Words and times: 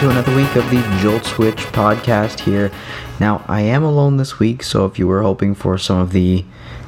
to 0.00 0.08
another 0.08 0.34
week 0.34 0.56
of 0.56 0.64
the 0.70 0.80
Jolt 1.02 1.26
Switch 1.26 1.58
podcast 1.74 2.40
here. 2.40 2.72
Now, 3.20 3.44
I 3.48 3.60
am 3.60 3.82
alone 3.82 4.16
this 4.16 4.38
week, 4.38 4.62
so 4.62 4.86
if 4.86 4.98
you 4.98 5.06
were 5.06 5.20
hoping 5.20 5.54
for 5.54 5.76
some 5.76 5.98
of 5.98 6.12
the 6.12 6.42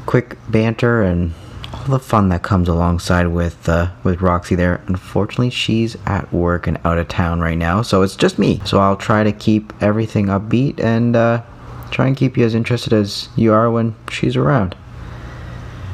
quick 0.07 0.39
banter 0.49 1.03
and 1.03 1.35
all 1.75 1.85
the 1.85 1.98
fun 1.98 2.30
that 2.30 2.43
comes 2.43 2.71
alongside 2.71 3.27
with 3.27 3.69
uh, 3.69 3.91
with 4.03 4.23
Roxy 4.23 4.55
there, 4.55 4.80
unfortunately, 4.87 5.51
she's 5.51 5.95
at 6.07 6.33
work 6.33 6.67
and 6.67 6.79
out 6.87 6.97
of 6.97 7.07
town 7.09 7.41
right 7.41 7.59
now, 7.59 7.83
so 7.83 8.01
it's 8.01 8.17
just 8.17 8.39
me. 8.39 8.62
So 8.65 8.80
I'll 8.80 8.97
try 8.97 9.23
to 9.25 9.33
keep 9.33 9.75
everything 9.83 10.29
upbeat 10.29 10.81
and 10.81 11.15
uh, 11.15 11.42
try 11.91 12.06
and 12.06 12.17
keep 12.17 12.39
you 12.39 12.47
as 12.47 12.55
interested 12.55 12.95
as 12.95 13.29
you 13.37 13.53
are 13.53 13.70
when 13.70 13.95
she's 14.11 14.37
around. 14.37 14.75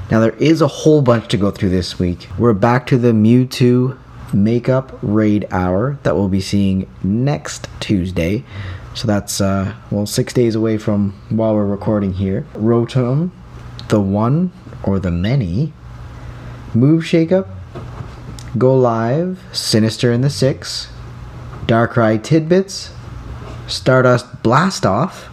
Now, 0.08 0.20
there 0.20 0.36
is 0.36 0.62
a 0.62 0.68
whole 0.68 1.02
bunch 1.02 1.26
to 1.28 1.36
go 1.36 1.50
through 1.50 1.70
this 1.70 1.98
week. 1.98 2.28
We're 2.38 2.52
back 2.52 2.86
to 2.86 2.96
the 2.96 3.10
Mewtwo 3.10 3.98
Makeup 4.32 4.98
Raid 5.02 5.46
Hour 5.50 5.98
that 6.02 6.16
we'll 6.16 6.28
be 6.28 6.40
seeing 6.40 6.88
next 7.02 7.68
Tuesday. 7.80 8.44
So 8.94 9.06
that's, 9.06 9.40
uh, 9.40 9.74
well, 9.90 10.06
six 10.06 10.32
days 10.32 10.54
away 10.54 10.78
from 10.78 11.12
while 11.28 11.54
we're 11.54 11.66
recording 11.66 12.14
here. 12.14 12.46
Rotom, 12.54 13.30
the 13.88 14.00
one 14.00 14.52
or 14.82 14.98
the 14.98 15.10
many, 15.10 15.72
Move 16.74 17.04
Shakeup, 17.04 17.48
Go 18.56 18.76
Live, 18.76 19.40
Sinister 19.52 20.12
in 20.12 20.20
the 20.20 20.30
Six, 20.30 20.88
Darkrai 21.66 22.22
Tidbits, 22.22 22.92
Stardust 23.66 24.42
Blast 24.42 24.84
Off, 24.84 25.28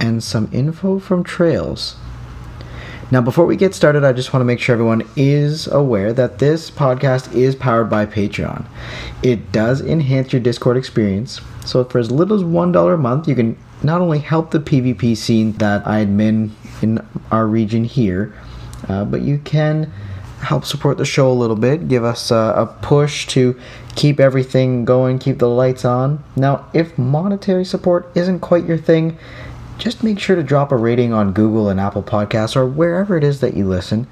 and 0.00 0.22
some 0.22 0.48
info 0.52 0.98
from 0.98 1.24
Chrales. 1.24 1.94
Now, 3.08 3.20
before 3.20 3.46
we 3.46 3.56
get 3.56 3.72
started, 3.72 4.02
I 4.02 4.12
just 4.12 4.32
want 4.32 4.40
to 4.40 4.44
make 4.44 4.58
sure 4.58 4.72
everyone 4.72 5.08
is 5.14 5.68
aware 5.68 6.12
that 6.12 6.40
this 6.40 6.72
podcast 6.72 7.32
is 7.32 7.54
powered 7.54 7.88
by 7.88 8.04
Patreon. 8.04 8.66
It 9.22 9.52
does 9.52 9.80
enhance 9.80 10.32
your 10.32 10.42
Discord 10.42 10.76
experience. 10.76 11.40
So, 11.64 11.84
for 11.84 12.00
as 12.00 12.10
little 12.10 12.36
as 12.36 12.42
$1 12.42 12.94
a 12.94 12.96
month, 12.96 13.28
you 13.28 13.36
can 13.36 13.56
not 13.84 14.00
only 14.00 14.18
help 14.18 14.50
the 14.50 14.58
PvP 14.58 15.16
scene 15.16 15.52
that 15.52 15.86
I 15.86 16.04
admin 16.04 16.50
in 16.82 16.98
our 17.30 17.46
region 17.46 17.84
here, 17.84 18.34
uh, 18.88 19.04
but 19.04 19.22
you 19.22 19.38
can 19.38 19.92
help 20.40 20.64
support 20.64 20.98
the 20.98 21.04
show 21.04 21.30
a 21.30 21.32
little 21.32 21.56
bit, 21.56 21.86
give 21.88 22.04
us 22.04 22.30
a 22.32 22.76
push 22.82 23.26
to 23.28 23.58
keep 23.94 24.18
everything 24.18 24.84
going, 24.84 25.18
keep 25.18 25.38
the 25.38 25.48
lights 25.48 25.84
on. 25.84 26.22
Now, 26.34 26.68
if 26.74 26.98
monetary 26.98 27.64
support 27.64 28.10
isn't 28.16 28.40
quite 28.40 28.64
your 28.66 28.78
thing, 28.78 29.16
just 29.78 30.02
make 30.02 30.18
sure 30.18 30.36
to 30.36 30.42
drop 30.42 30.72
a 30.72 30.76
rating 30.76 31.12
on 31.12 31.32
Google 31.32 31.68
and 31.68 31.80
Apple 31.80 32.02
Podcasts 32.02 32.56
or 32.56 32.66
wherever 32.66 33.16
it 33.16 33.24
is 33.24 33.40
that 33.40 33.54
you 33.54 33.66
listen. 33.66 34.06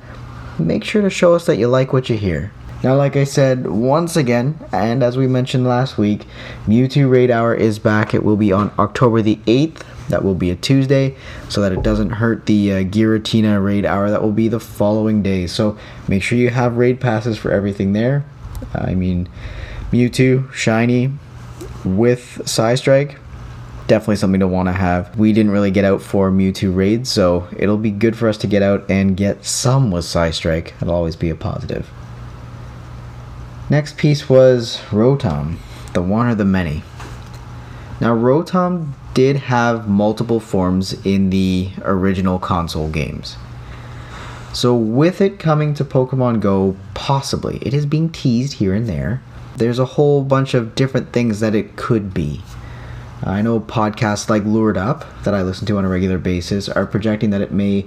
Make 0.58 0.84
sure 0.84 1.02
to 1.02 1.10
show 1.10 1.34
us 1.34 1.46
that 1.46 1.56
you 1.56 1.68
like 1.68 1.92
what 1.92 2.08
you 2.08 2.16
hear. 2.16 2.52
Now, 2.84 2.96
like 2.96 3.16
I 3.16 3.24
said, 3.24 3.66
once 3.66 4.14
again, 4.14 4.58
and 4.70 5.02
as 5.02 5.16
we 5.16 5.26
mentioned 5.26 5.66
last 5.66 5.96
week, 5.96 6.26
Mewtwo 6.66 7.10
Raid 7.10 7.30
Hour 7.30 7.54
is 7.54 7.78
back. 7.78 8.12
It 8.12 8.22
will 8.22 8.36
be 8.36 8.52
on 8.52 8.72
October 8.78 9.22
the 9.22 9.36
8th. 9.46 9.82
That 10.10 10.22
will 10.22 10.34
be 10.34 10.50
a 10.50 10.54
Tuesday, 10.54 11.16
so 11.48 11.62
that 11.62 11.72
it 11.72 11.82
doesn't 11.82 12.10
hurt 12.10 12.44
the 12.44 12.72
uh, 12.72 12.74
Giratina 12.84 13.64
Raid 13.64 13.86
Hour. 13.86 14.10
That 14.10 14.22
will 14.22 14.32
be 14.32 14.48
the 14.48 14.60
following 14.60 15.22
day. 15.22 15.46
So 15.46 15.78
make 16.08 16.22
sure 16.22 16.36
you 16.36 16.50
have 16.50 16.76
raid 16.76 17.00
passes 17.00 17.38
for 17.38 17.50
everything 17.50 17.94
there. 17.94 18.22
I 18.74 18.94
mean, 18.94 19.30
Mewtwo, 19.90 20.52
Shiny, 20.52 21.10
with 21.86 22.42
Psystrike, 22.44 23.16
definitely 23.86 24.16
something 24.16 24.40
to 24.40 24.48
want 24.48 24.68
to 24.68 24.72
have. 24.72 25.16
We 25.18 25.32
didn't 25.32 25.52
really 25.52 25.70
get 25.70 25.84
out 25.84 26.02
for 26.02 26.30
Mewtwo 26.30 26.74
raids, 26.74 27.10
so 27.10 27.48
it'll 27.56 27.76
be 27.76 27.90
good 27.90 28.16
for 28.16 28.28
us 28.28 28.38
to 28.38 28.46
get 28.46 28.62
out 28.62 28.88
and 28.90 29.16
get 29.16 29.44
some 29.44 29.90
with 29.90 30.04
Psystrike. 30.04 30.72
It'll 30.80 30.94
always 30.94 31.16
be 31.16 31.30
a 31.30 31.34
positive. 31.34 31.90
Next 33.70 33.96
piece 33.96 34.28
was 34.28 34.78
Rotom, 34.90 35.56
the 35.92 36.02
one 36.02 36.26
or 36.28 36.34
the 36.34 36.44
many. 36.44 36.82
Now, 38.00 38.14
Rotom 38.14 38.92
did 39.14 39.36
have 39.36 39.88
multiple 39.88 40.40
forms 40.40 40.92
in 41.06 41.30
the 41.30 41.70
original 41.82 42.38
console 42.38 42.88
games. 42.88 43.36
So, 44.52 44.74
with 44.74 45.20
it 45.20 45.38
coming 45.38 45.74
to 45.74 45.84
Pokemon 45.84 46.40
Go, 46.40 46.76
possibly, 46.94 47.58
it 47.62 47.72
is 47.72 47.86
being 47.86 48.10
teased 48.10 48.54
here 48.54 48.74
and 48.74 48.88
there. 48.88 49.22
There's 49.56 49.78
a 49.78 49.84
whole 49.84 50.22
bunch 50.22 50.54
of 50.54 50.74
different 50.74 51.12
things 51.12 51.40
that 51.40 51.54
it 51.54 51.76
could 51.76 52.12
be. 52.12 52.42
I 53.22 53.42
know 53.42 53.60
podcasts 53.60 54.28
like 54.28 54.44
Lured 54.44 54.76
Up 54.76 55.04
that 55.24 55.34
I 55.34 55.42
listen 55.42 55.66
to 55.68 55.78
on 55.78 55.84
a 55.84 55.88
regular 55.88 56.18
basis 56.18 56.68
are 56.68 56.86
projecting 56.86 57.30
that 57.30 57.40
it 57.40 57.52
may 57.52 57.86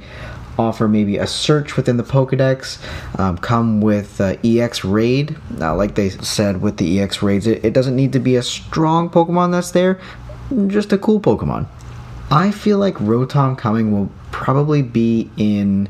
offer 0.57 0.87
maybe 0.87 1.17
a 1.17 1.27
search 1.27 1.75
within 1.77 1.97
the 1.97 2.03
Pokedex, 2.03 2.79
um, 3.19 3.37
come 3.37 3.81
with 3.81 4.19
uh, 4.19 4.35
EX 4.43 4.83
Raid. 4.83 5.35
Uh, 5.59 5.75
like 5.75 5.95
they 5.95 6.09
said 6.09 6.61
with 6.61 6.77
the 6.77 6.99
EX 6.99 7.21
Raids, 7.21 7.47
it, 7.47 7.63
it 7.63 7.73
doesn't 7.73 7.95
need 7.95 8.13
to 8.13 8.19
be 8.19 8.35
a 8.35 8.43
strong 8.43 9.09
Pokemon 9.09 9.51
that's 9.51 9.71
there, 9.71 9.99
just 10.67 10.91
a 10.93 10.97
cool 10.97 11.19
Pokemon. 11.19 11.67
I 12.29 12.51
feel 12.51 12.77
like 12.77 12.95
Rotom 12.95 13.57
coming 13.57 13.91
will 13.91 14.11
probably 14.31 14.81
be 14.81 15.29
in 15.37 15.87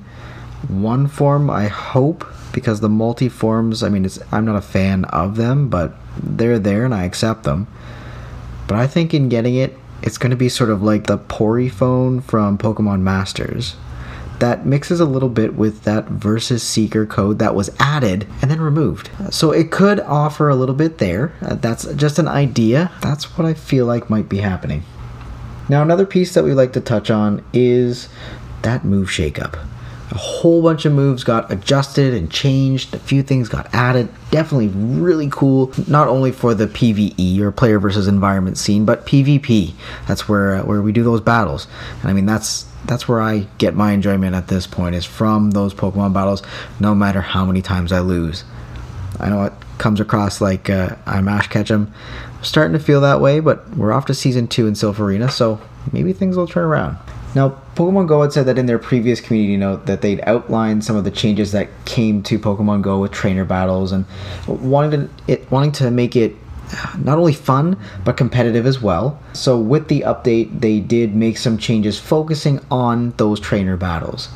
one 0.67 1.07
form, 1.07 1.49
I 1.49 1.67
hope, 1.67 2.25
because 2.53 2.79
the 2.79 2.89
multi 2.89 3.29
forms, 3.29 3.83
I 3.83 3.89
mean, 3.89 4.07
I'm 4.31 4.45
not 4.45 4.55
a 4.55 4.61
fan 4.61 5.05
of 5.05 5.35
them, 5.35 5.69
but 5.69 5.95
they're 6.21 6.59
there 6.59 6.85
and 6.85 6.93
I 6.93 7.05
accept 7.05 7.43
them. 7.43 7.67
But 8.67 8.77
I 8.77 8.87
think 8.87 9.13
in 9.13 9.29
getting 9.29 9.55
it, 9.55 9.77
it's 10.01 10.17
going 10.17 10.31
to 10.31 10.37
be 10.37 10.49
sort 10.49 10.69
of 10.69 10.83
like 10.83 11.07
the 11.07 11.17
Poryphone 11.17 12.23
from 12.23 12.57
Pokemon 12.57 13.01
Masters. 13.01 13.75
That 14.39 14.67
mixes 14.67 14.99
a 14.99 15.05
little 15.05 15.29
bit 15.29 15.55
with 15.55 15.83
that 15.83 16.05
Versus 16.05 16.61
Seeker 16.61 17.07
code 17.07 17.39
that 17.39 17.55
was 17.55 17.71
added 17.79 18.27
and 18.41 18.51
then 18.51 18.61
removed. 18.61 19.09
So 19.31 19.51
it 19.51 19.71
could 19.71 19.99
offer 20.01 20.47
a 20.47 20.55
little 20.55 20.75
bit 20.75 20.99
there. 20.99 21.33
Uh, 21.41 21.55
that's 21.55 21.91
just 21.95 22.19
an 22.19 22.27
idea. 22.27 22.91
That's 23.01 23.37
what 23.37 23.47
I 23.47 23.55
feel 23.55 23.87
like 23.87 24.11
might 24.11 24.29
be 24.29 24.37
happening. 24.37 24.83
Now, 25.69 25.81
another 25.81 26.05
piece 26.05 26.35
that 26.35 26.43
we 26.43 26.53
like 26.53 26.73
to 26.73 26.81
touch 26.81 27.09
on 27.09 27.43
is 27.51 28.09
that 28.61 28.85
move 28.85 29.07
shakeup 29.07 29.57
a 30.17 30.19
whole 30.19 30.63
bunch 30.63 30.83
of 30.83 30.91
moves 30.93 31.23
got 31.23 31.51
adjusted 31.51 32.11
and 32.11 32.31
changed 32.31 32.91
a 32.95 32.97
few 32.97 33.21
things 33.21 33.47
got 33.47 33.71
added. 33.71 34.09
Definitely 34.31 34.69
really 34.69 35.29
cool 35.31 35.71
not 35.85 36.07
only 36.07 36.31
for 36.31 36.55
the 36.55 36.65
pve 36.65 37.39
or 37.39 37.51
player 37.51 37.77
versus 37.77 38.07
environment 38.07 38.57
scene 38.57 38.83
but 38.83 39.05
pvp 39.05 39.73
that's 40.07 40.27
where 40.27 40.55
uh, 40.55 40.63
where 40.63 40.81
we 40.81 40.91
do 40.91 41.03
those 41.03 41.21
battles. 41.21 41.67
And 42.01 42.09
i 42.09 42.13
mean 42.13 42.25
that's 42.25 42.65
that's 42.85 43.07
where 43.07 43.21
i 43.21 43.45
get 43.59 43.75
my 43.75 43.91
enjoyment 43.91 44.33
at 44.33 44.47
this 44.47 44.65
point 44.65 44.95
is 44.95 45.05
from 45.05 45.51
those 45.51 45.75
pokemon 45.75 46.13
battles 46.13 46.41
no 46.79 46.95
matter 46.95 47.21
how 47.21 47.45
many 47.45 47.61
times 47.61 47.91
i 47.91 47.99
lose. 47.99 48.43
I 49.19 49.29
know 49.29 49.43
it 49.43 49.53
comes 49.77 49.99
across 49.99 50.41
like 50.41 50.67
uh, 50.67 50.95
I'm 51.05 51.27
Ash 51.27 51.47
Ketchum 51.47 51.93
I'm 52.37 52.43
starting 52.43 52.73
to 52.73 52.83
feel 52.83 53.01
that 53.01 53.21
way 53.21 53.39
but 53.39 53.69
we're 53.77 53.93
off 53.93 54.07
to 54.07 54.15
season 54.15 54.47
two 54.47 54.65
in 54.65 54.75
Arena, 54.99 55.29
so 55.29 55.61
maybe 55.93 56.11
things 56.11 56.35
will 56.35 56.47
turn 56.47 56.63
around 56.63 56.97
now, 57.37 57.61
Pokemon 57.75 58.07
Go 58.07 58.23
had 58.23 58.33
said 58.33 58.47
that 58.47 58.57
in 58.57 58.65
their 58.65 58.79
previous 58.79 59.21
community 59.21 59.57
note 59.57 59.85
that 59.85 60.01
they'd 60.01 60.21
outlined 60.23 60.83
some 60.83 60.95
of 60.95 61.03
the 61.03 61.11
changes 61.11 61.51
that 61.51 61.69
came 61.85 62.23
to 62.23 62.39
Pokemon 62.39 62.81
Go 62.81 62.99
with 62.99 63.11
trainer 63.11 63.45
battles 63.45 63.91
and 63.91 64.05
wanting 64.47 65.07
to 65.07 65.09
it 65.27 65.51
wanting 65.51 65.71
to 65.73 65.91
make 65.91 66.15
it 66.15 66.35
not 66.97 67.19
only 67.19 67.33
fun 67.33 67.77
but 68.03 68.17
competitive 68.17 68.65
as 68.65 68.81
well. 68.81 69.19
So 69.33 69.59
with 69.59 69.87
the 69.87 70.01
update, 70.01 70.61
they 70.61 70.79
did 70.79 71.13
make 71.13 71.37
some 71.37 71.59
changes 71.59 71.99
focusing 71.99 72.59
on 72.71 73.11
those 73.17 73.39
trainer 73.39 73.77
battles. 73.77 74.29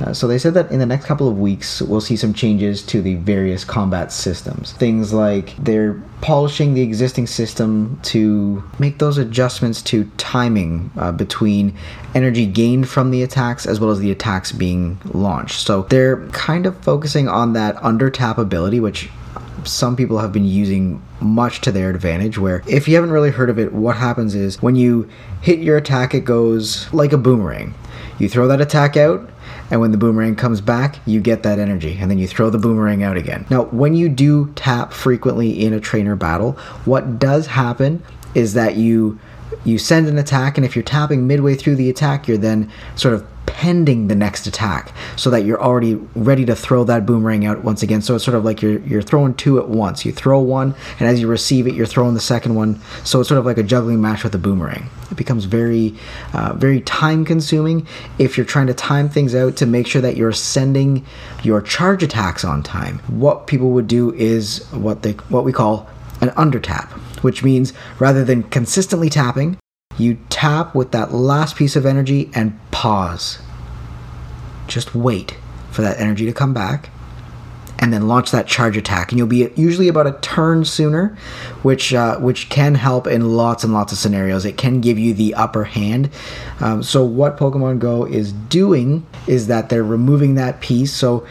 Uh, 0.00 0.12
so 0.12 0.26
they 0.26 0.38
said 0.38 0.54
that 0.54 0.70
in 0.70 0.78
the 0.78 0.86
next 0.86 1.06
couple 1.06 1.28
of 1.28 1.38
weeks, 1.38 1.80
we'll 1.80 2.00
see 2.00 2.16
some 2.16 2.34
changes 2.34 2.82
to 2.82 3.00
the 3.00 3.14
various 3.16 3.64
combat 3.64 4.12
systems. 4.12 4.72
Things 4.72 5.12
like 5.12 5.56
they're 5.56 5.94
polishing 6.20 6.74
the 6.74 6.82
existing 6.82 7.26
system 7.26 7.98
to 8.02 8.62
make 8.78 8.98
those 8.98 9.18
adjustments 9.18 9.82
to 9.82 10.04
timing 10.16 10.90
uh, 10.96 11.12
between 11.12 11.74
energy 12.14 12.46
gained 12.46 12.88
from 12.88 13.10
the 13.10 13.22
attacks 13.22 13.66
as 13.66 13.80
well 13.80 13.90
as 13.90 13.98
the 14.00 14.10
attacks 14.10 14.52
being 14.52 14.98
launched. 15.12 15.60
So 15.66 15.82
they're 15.82 16.26
kind 16.28 16.66
of 16.66 16.76
focusing 16.82 17.28
on 17.28 17.52
that 17.54 17.82
under 17.82 18.10
tap 18.10 18.38
ability, 18.38 18.80
which 18.80 19.08
some 19.64 19.96
people 19.96 20.18
have 20.18 20.32
been 20.32 20.44
using 20.44 21.02
much 21.20 21.60
to 21.62 21.72
their 21.72 21.90
advantage. 21.90 22.38
Where, 22.38 22.62
if 22.68 22.86
you 22.86 22.94
haven't 22.94 23.10
really 23.10 23.30
heard 23.30 23.50
of 23.50 23.58
it, 23.58 23.72
what 23.72 23.96
happens 23.96 24.34
is 24.34 24.62
when 24.62 24.76
you 24.76 25.08
hit 25.40 25.58
your 25.58 25.76
attack, 25.76 26.14
it 26.14 26.24
goes 26.24 26.92
like 26.92 27.12
a 27.12 27.18
boomerang. 27.18 27.74
You 28.18 28.28
throw 28.28 28.48
that 28.48 28.60
attack 28.60 28.96
out, 28.96 29.28
and 29.70 29.80
when 29.80 29.90
the 29.92 29.98
boomerang 29.98 30.36
comes 30.36 30.60
back, 30.60 30.98
you 31.06 31.20
get 31.20 31.42
that 31.42 31.58
energy, 31.58 31.98
and 32.00 32.10
then 32.10 32.18
you 32.18 32.26
throw 32.26 32.50
the 32.50 32.58
boomerang 32.58 33.02
out 33.02 33.16
again. 33.16 33.46
Now, 33.50 33.64
when 33.64 33.94
you 33.94 34.08
do 34.08 34.52
tap 34.54 34.92
frequently 34.92 35.64
in 35.64 35.72
a 35.72 35.80
trainer 35.80 36.16
battle, 36.16 36.52
what 36.84 37.18
does 37.18 37.46
happen 37.48 38.02
is 38.34 38.54
that 38.54 38.76
you 38.76 39.18
you 39.64 39.78
send 39.78 40.08
an 40.08 40.18
attack, 40.18 40.58
and 40.58 40.64
if 40.64 40.76
you're 40.76 40.82
tapping 40.82 41.26
midway 41.26 41.54
through 41.54 41.76
the 41.76 41.88
attack, 41.88 42.28
you're 42.28 42.36
then 42.36 42.70
sort 42.94 43.14
of 43.14 43.26
pending 43.56 44.06
the 44.08 44.14
next 44.14 44.46
attack 44.46 44.92
so 45.16 45.30
that 45.30 45.46
you're 45.46 45.60
already 45.60 45.94
ready 46.14 46.44
to 46.44 46.54
throw 46.54 46.84
that 46.84 47.06
boomerang 47.06 47.46
out 47.46 47.64
once 47.64 47.82
again. 47.82 48.02
So 48.02 48.14
it's 48.14 48.24
sort 48.24 48.36
of 48.36 48.44
like 48.44 48.60
you're 48.60 48.80
you're 48.80 49.00
throwing 49.00 49.32
two 49.32 49.58
at 49.58 49.66
once. 49.66 50.04
You 50.04 50.12
throw 50.12 50.40
one, 50.40 50.74
and 51.00 51.08
as 51.08 51.22
you 51.22 51.26
receive 51.26 51.66
it, 51.66 51.74
you're 51.74 51.86
throwing 51.86 52.12
the 52.12 52.20
second 52.20 52.54
one. 52.54 52.78
So 53.02 53.18
it's 53.20 53.30
sort 53.30 53.38
of 53.38 53.46
like 53.46 53.56
a 53.56 53.62
juggling 53.62 54.02
match 54.02 54.24
with 54.24 54.34
a 54.34 54.38
boomerang. 54.38 54.90
It 55.10 55.16
becomes 55.16 55.46
very 55.46 55.94
uh, 56.34 56.52
very 56.52 56.82
time 56.82 57.24
consuming 57.24 57.86
if 58.18 58.36
you're 58.36 58.44
trying 58.44 58.66
to 58.66 58.74
time 58.74 59.08
things 59.08 59.34
out 59.34 59.56
to 59.56 59.64
make 59.64 59.86
sure 59.86 60.02
that 60.02 60.18
you're 60.18 60.32
sending 60.32 61.06
your 61.42 61.62
charge 61.62 62.02
attacks 62.02 62.44
on 62.44 62.62
time. 62.62 62.98
What 63.08 63.46
people 63.46 63.70
would 63.70 63.88
do 63.88 64.12
is 64.12 64.66
what 64.70 65.00
they 65.02 65.12
what 65.30 65.44
we 65.44 65.52
call 65.54 65.88
an 66.20 66.28
under 66.36 66.60
tap, 66.60 66.92
which 67.22 67.42
means 67.42 67.72
rather 67.98 68.22
than 68.22 68.42
consistently 68.42 69.08
tapping, 69.08 69.56
you 69.96 70.18
tap 70.28 70.74
with 70.74 70.92
that 70.92 71.14
last 71.14 71.56
piece 71.56 71.74
of 71.74 71.86
energy 71.86 72.30
and 72.34 72.60
pause. 72.70 73.38
Just 74.66 74.94
wait 74.94 75.36
for 75.70 75.82
that 75.82 75.98
energy 75.98 76.24
to 76.26 76.32
come 76.32 76.54
back 76.54 76.90
and 77.78 77.92
then 77.92 78.08
launch 78.08 78.30
that 78.30 78.46
charge 78.46 78.76
attack. 78.76 79.12
And 79.12 79.18
you'll 79.18 79.26
be 79.26 79.50
usually 79.54 79.88
about 79.88 80.06
a 80.06 80.18
turn 80.20 80.64
sooner 80.64 81.16
which 81.62 81.92
uh, 81.92 82.18
which 82.18 82.48
can 82.48 82.74
help 82.74 83.06
in 83.06 83.36
lots 83.36 83.64
and 83.64 83.72
lots 83.72 83.92
of 83.92 83.98
scenarios. 83.98 84.44
It 84.44 84.56
can 84.56 84.80
give 84.80 84.98
you 84.98 85.12
the 85.14 85.34
upper 85.34 85.64
hand. 85.64 86.10
Um, 86.60 86.82
so 86.82 87.04
what 87.04 87.36
pokemon 87.36 87.78
go 87.78 88.04
is 88.04 88.32
doing 88.32 89.06
is 89.26 89.46
that 89.48 89.68
they're 89.68 89.84
removing 89.84 90.36
that 90.36 90.60
piece. 90.60 90.92
So 90.92 91.26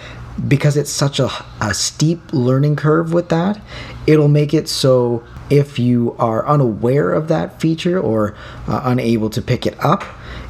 because 0.47 0.75
it's 0.75 0.91
such 0.91 1.19
a, 1.19 1.29
a 1.61 1.73
steep 1.73 2.19
learning 2.33 2.75
curve 2.75 3.13
with 3.13 3.29
that 3.29 3.59
it'll 4.05 4.27
make 4.27 4.53
it 4.53 4.67
so 4.67 5.23
if 5.49 5.79
you 5.79 6.13
are 6.19 6.45
unaware 6.45 7.13
of 7.13 7.27
that 7.29 7.61
feature 7.61 7.97
or 7.99 8.35
uh, 8.67 8.81
unable 8.83 9.29
to 9.29 9.41
pick 9.41 9.65
it 9.65 9.81
up 9.83 10.03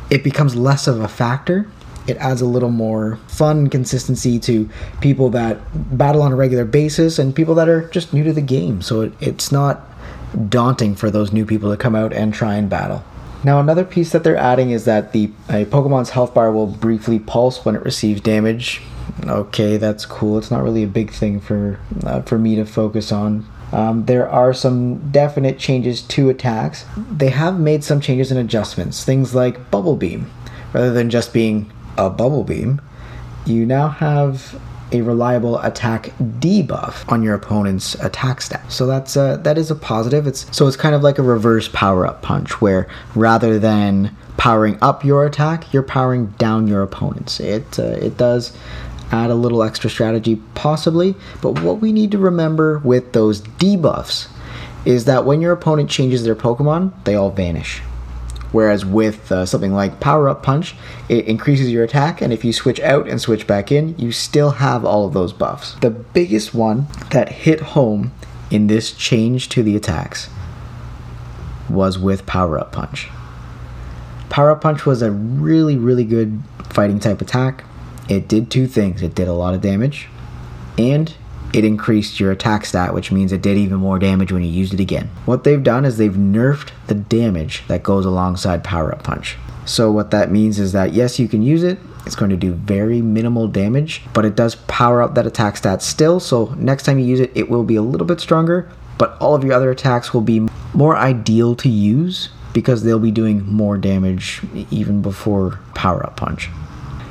it 0.10 0.24
becomes 0.24 0.56
less 0.56 0.88
of 0.88 1.00
a 1.00 1.08
factor 1.08 1.70
it 2.08 2.18
adds 2.18 2.42
a 2.42 2.46
little 2.46 2.70
more 2.70 3.18
fun 3.28 3.70
consistency 3.70 4.40
to 4.40 4.70
people 5.02 5.30
that 5.30 5.60
battle 5.98 6.22
on 6.22 6.32
a 6.32 6.36
regular 6.36 6.66
basis 6.66 7.20
and 7.20 7.36
people 7.36 7.56
that 7.56 7.68
are 7.68 7.88
just 7.90 8.14
new 8.14 8.24
to 8.24 8.34
the 8.34 8.42
game. 8.42 8.82
So 8.82 9.02
it, 9.02 9.14
it's 9.20 9.52
not 9.52 9.82
daunting 10.50 10.96
for 10.96 11.10
those 11.10 11.32
new 11.32 11.46
people 11.46 11.72
to 11.72 11.78
come 11.78 11.96
out 11.96 12.14
and 12.14 12.34
try 12.34 12.56
and 12.56 12.70
battle. 12.70 13.04
Now, 13.44 13.60
another 13.60 13.86
piece 13.86 14.12
that 14.12 14.24
they're 14.24 14.38
adding 14.38 14.72
is 14.72 14.86
that 14.86 15.12
the 15.12 15.32
a 15.50 15.66
Pokemon's 15.66 16.10
health 16.10 16.34
bar 16.34 16.52
will 16.52 16.66
briefly 16.68 17.20
pulse 17.20 17.64
when 17.64 17.76
it 17.76 17.84
receives 17.84 18.22
damage. 18.22 18.82
Okay, 19.24 19.78
that's 19.78 20.06
cool. 20.06 20.40
It's 20.40 20.50
not 20.50 20.64
really 20.64 20.84
a 20.84 20.88
big 20.88 21.12
thing 21.12 21.40
for 21.40 21.80
uh, 22.04 22.22
for 22.24 22.40
me 22.40 22.56
to 22.56 22.66
focus 22.66 23.12
on. 23.12 23.46
Um, 23.72 24.06
there 24.06 24.28
are 24.28 24.54
some 24.54 25.12
definite 25.12 25.60
changes 25.60 26.02
to 26.02 26.30
attacks. 26.30 26.86
They 26.98 27.30
have 27.30 27.60
made 27.60 27.84
some 27.84 28.02
changes 28.02 28.32
and 28.32 28.40
adjustments. 28.40 29.04
Things 29.04 29.36
like 29.36 29.70
Bubble 29.70 29.96
Beam, 29.96 30.32
rather 30.74 30.92
than 30.92 31.10
just 31.10 31.34
being 31.34 31.72
a 31.98 32.10
bubble 32.10 32.44
beam, 32.44 32.82
you 33.46 33.66
now 33.66 33.90
have 33.90 34.60
a 34.92 35.02
reliable 35.02 35.60
attack 35.60 36.12
debuff 36.20 37.10
on 37.12 37.24
your 37.24 37.34
opponent's 37.34 37.96
attack 37.96 38.42
stat. 38.42 38.72
So 38.72 38.86
that's 38.86 39.16
a, 39.16 39.40
that 39.44 39.58
is 39.58 39.72
a 39.72 39.76
positive. 39.76 40.28
It's 40.28 40.46
so 40.56 40.68
it's 40.68 40.78
kind 40.78 40.96
of 40.96 41.04
like 41.04 41.18
a 41.18 41.24
reverse 41.24 41.68
power 41.68 42.06
up 42.06 42.22
punch 42.22 42.62
where 42.62 42.88
rather 43.16 43.58
than 43.60 44.16
powering 44.38 44.78
up 44.82 45.04
your 45.04 45.26
attack, 45.26 45.74
you're 45.74 45.84
powering 45.84 46.28
down 46.38 46.68
your 46.68 46.84
opponent's. 46.84 47.40
It 47.40 47.80
uh, 47.80 47.84
it 47.84 48.18
does 48.18 48.56
add 49.12 49.30
a 49.30 49.36
little 49.36 49.64
extra 49.64 49.90
strategy 49.90 50.42
possibly, 50.56 51.16
but 51.42 51.62
what 51.62 51.80
we 51.80 51.92
need 51.92 52.12
to 52.12 52.18
remember 52.18 52.80
with 52.80 53.14
those 53.14 53.42
debuffs 53.42 54.28
is 54.84 55.06
that 55.06 55.26
when 55.26 55.42
your 55.42 55.52
opponent 55.52 55.90
changes 55.90 56.24
their 56.24 56.36
Pokemon, 56.36 56.92
they 57.06 57.16
all 57.16 57.32
vanish. 57.32 57.82
Whereas 58.56 58.86
with 58.86 59.34
uh, 59.34 59.46
something 59.46 59.74
like 59.74 60.00
Power 60.00 60.30
Up 60.30 60.42
Punch, 60.42 60.76
it 61.10 61.26
increases 61.26 61.74
your 61.74 61.84
attack, 61.84 62.22
and 62.22 62.32
if 62.32 62.46
you 62.46 62.54
switch 62.54 62.80
out 62.80 63.06
and 63.06 63.20
switch 63.20 63.46
back 63.46 63.70
in, 63.70 64.00
you 64.00 64.14
still 64.14 64.52
have 64.52 64.86
all 64.86 65.06
of 65.06 65.14
those 65.14 65.34
buffs. 65.34 65.76
The 65.82 65.90
biggest 65.90 66.54
one 66.54 66.88
that 67.12 67.28
hit 67.44 67.60
home 67.60 68.14
in 68.50 68.68
this 68.68 68.94
change 68.94 69.50
to 69.50 69.62
the 69.62 69.76
attacks 69.76 70.30
was 71.70 72.00
with 72.00 72.26
Power 72.26 72.58
Up 72.58 72.72
Punch. 72.72 73.10
Power 74.30 74.52
Up 74.52 74.62
Punch 74.62 74.86
was 74.86 75.02
a 75.02 75.12
really, 75.12 75.76
really 75.76 76.06
good 76.06 76.42
fighting 76.70 77.02
type 77.02 77.20
attack. 77.20 77.66
It 78.08 78.30
did 78.30 78.50
two 78.50 78.68
things 78.68 79.02
it 79.02 79.14
did 79.14 79.28
a 79.28 79.34
lot 79.34 79.54
of 79.54 79.60
damage, 79.60 80.08
and 80.78 81.14
it 81.56 81.64
increased 81.64 82.20
your 82.20 82.34
attack 82.34 82.66
stat, 82.66 82.94
which 82.94 83.14
means 83.14 83.32
it 83.32 83.42
did 83.42 83.58
even 83.58 83.78
more 83.78 83.98
damage 83.98 84.30
when 84.30 84.44
you 84.44 84.50
used 84.50 84.74
it 84.74 84.82
again. 84.82 85.10
What 85.24 85.46
they've 85.46 85.64
done 85.64 85.86
is 85.86 85.96
they've 85.96 86.12
nerfed 86.12 86.72
the 86.88 86.96
damage 86.96 87.64
that 87.70 87.82
goes 87.82 88.06
alongside 88.06 88.62
Power 88.62 88.94
Up 88.94 89.04
Punch. 89.04 89.38
So, 89.66 89.90
what 89.90 90.12
that 90.12 90.30
means 90.30 90.60
is 90.60 90.74
that 90.74 90.92
yes, 90.92 91.18
you 91.18 91.30
can 91.30 91.42
use 91.42 91.64
it, 91.64 91.80
it's 92.06 92.16
going 92.16 92.30
to 92.30 92.36
do 92.36 92.52
very 92.52 93.02
minimal 93.02 93.48
damage, 93.48 94.02
but 94.14 94.26
it 94.26 94.36
does 94.36 94.56
power 94.68 95.02
up 95.02 95.16
that 95.16 95.26
attack 95.26 95.56
stat 95.56 95.82
still. 95.82 96.20
So, 96.20 96.54
next 96.58 96.84
time 96.84 97.00
you 97.00 97.06
use 97.06 97.22
it, 97.22 97.32
it 97.34 97.50
will 97.50 97.64
be 97.64 97.78
a 97.78 97.82
little 97.82 98.06
bit 98.06 98.20
stronger, 98.20 98.70
but 98.98 99.18
all 99.22 99.34
of 99.34 99.46
your 99.46 99.54
other 99.54 99.72
attacks 99.72 100.14
will 100.14 100.22
be 100.22 100.46
more 100.74 100.98
ideal 100.98 101.56
to 101.56 101.70
use 101.70 102.30
because 102.52 102.84
they'll 102.84 103.00
be 103.00 103.12
doing 103.12 103.46
more 103.46 103.78
damage 103.78 104.42
even 104.72 105.02
before 105.02 105.62
Power 105.74 106.06
Up 106.06 106.18
Punch. 106.18 106.50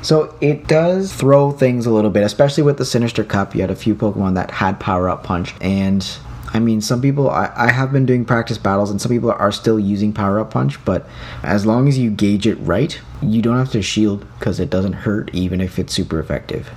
So 0.05 0.35
it 0.39 0.67
does 0.67 1.11
throw 1.11 1.51
things 1.51 1.87
a 1.87 1.89
little 1.89 2.11
bit, 2.11 2.21
especially 2.21 2.61
with 2.61 2.77
the 2.77 2.85
Sinister 2.85 3.23
Cup. 3.23 3.55
You 3.55 3.61
had 3.61 3.71
a 3.71 3.75
few 3.75 3.95
Pokemon 3.95 4.35
that 4.35 4.51
had 4.51 4.79
Power 4.79 5.09
Up 5.09 5.23
Punch, 5.23 5.55
and 5.61 6.07
I 6.53 6.59
mean, 6.59 6.79
some 6.79 7.01
people, 7.01 7.31
I, 7.31 7.51
I 7.55 7.71
have 7.71 7.91
been 7.91 8.05
doing 8.05 8.23
practice 8.23 8.59
battles, 8.59 8.91
and 8.91 9.01
some 9.01 9.09
people 9.09 9.31
are 9.31 9.51
still 9.51 9.79
using 9.79 10.13
Power 10.13 10.39
Up 10.39 10.51
Punch, 10.51 10.85
but 10.85 11.07
as 11.41 11.65
long 11.65 11.87
as 11.87 11.97
you 11.97 12.11
gauge 12.11 12.45
it 12.45 12.53
right, 12.57 13.01
you 13.23 13.41
don't 13.41 13.57
have 13.57 13.71
to 13.71 13.81
shield 13.81 14.27
because 14.37 14.59
it 14.59 14.69
doesn't 14.69 14.93
hurt 14.93 15.33
even 15.33 15.59
if 15.59 15.79
it's 15.79 15.91
super 15.91 16.19
effective. 16.19 16.69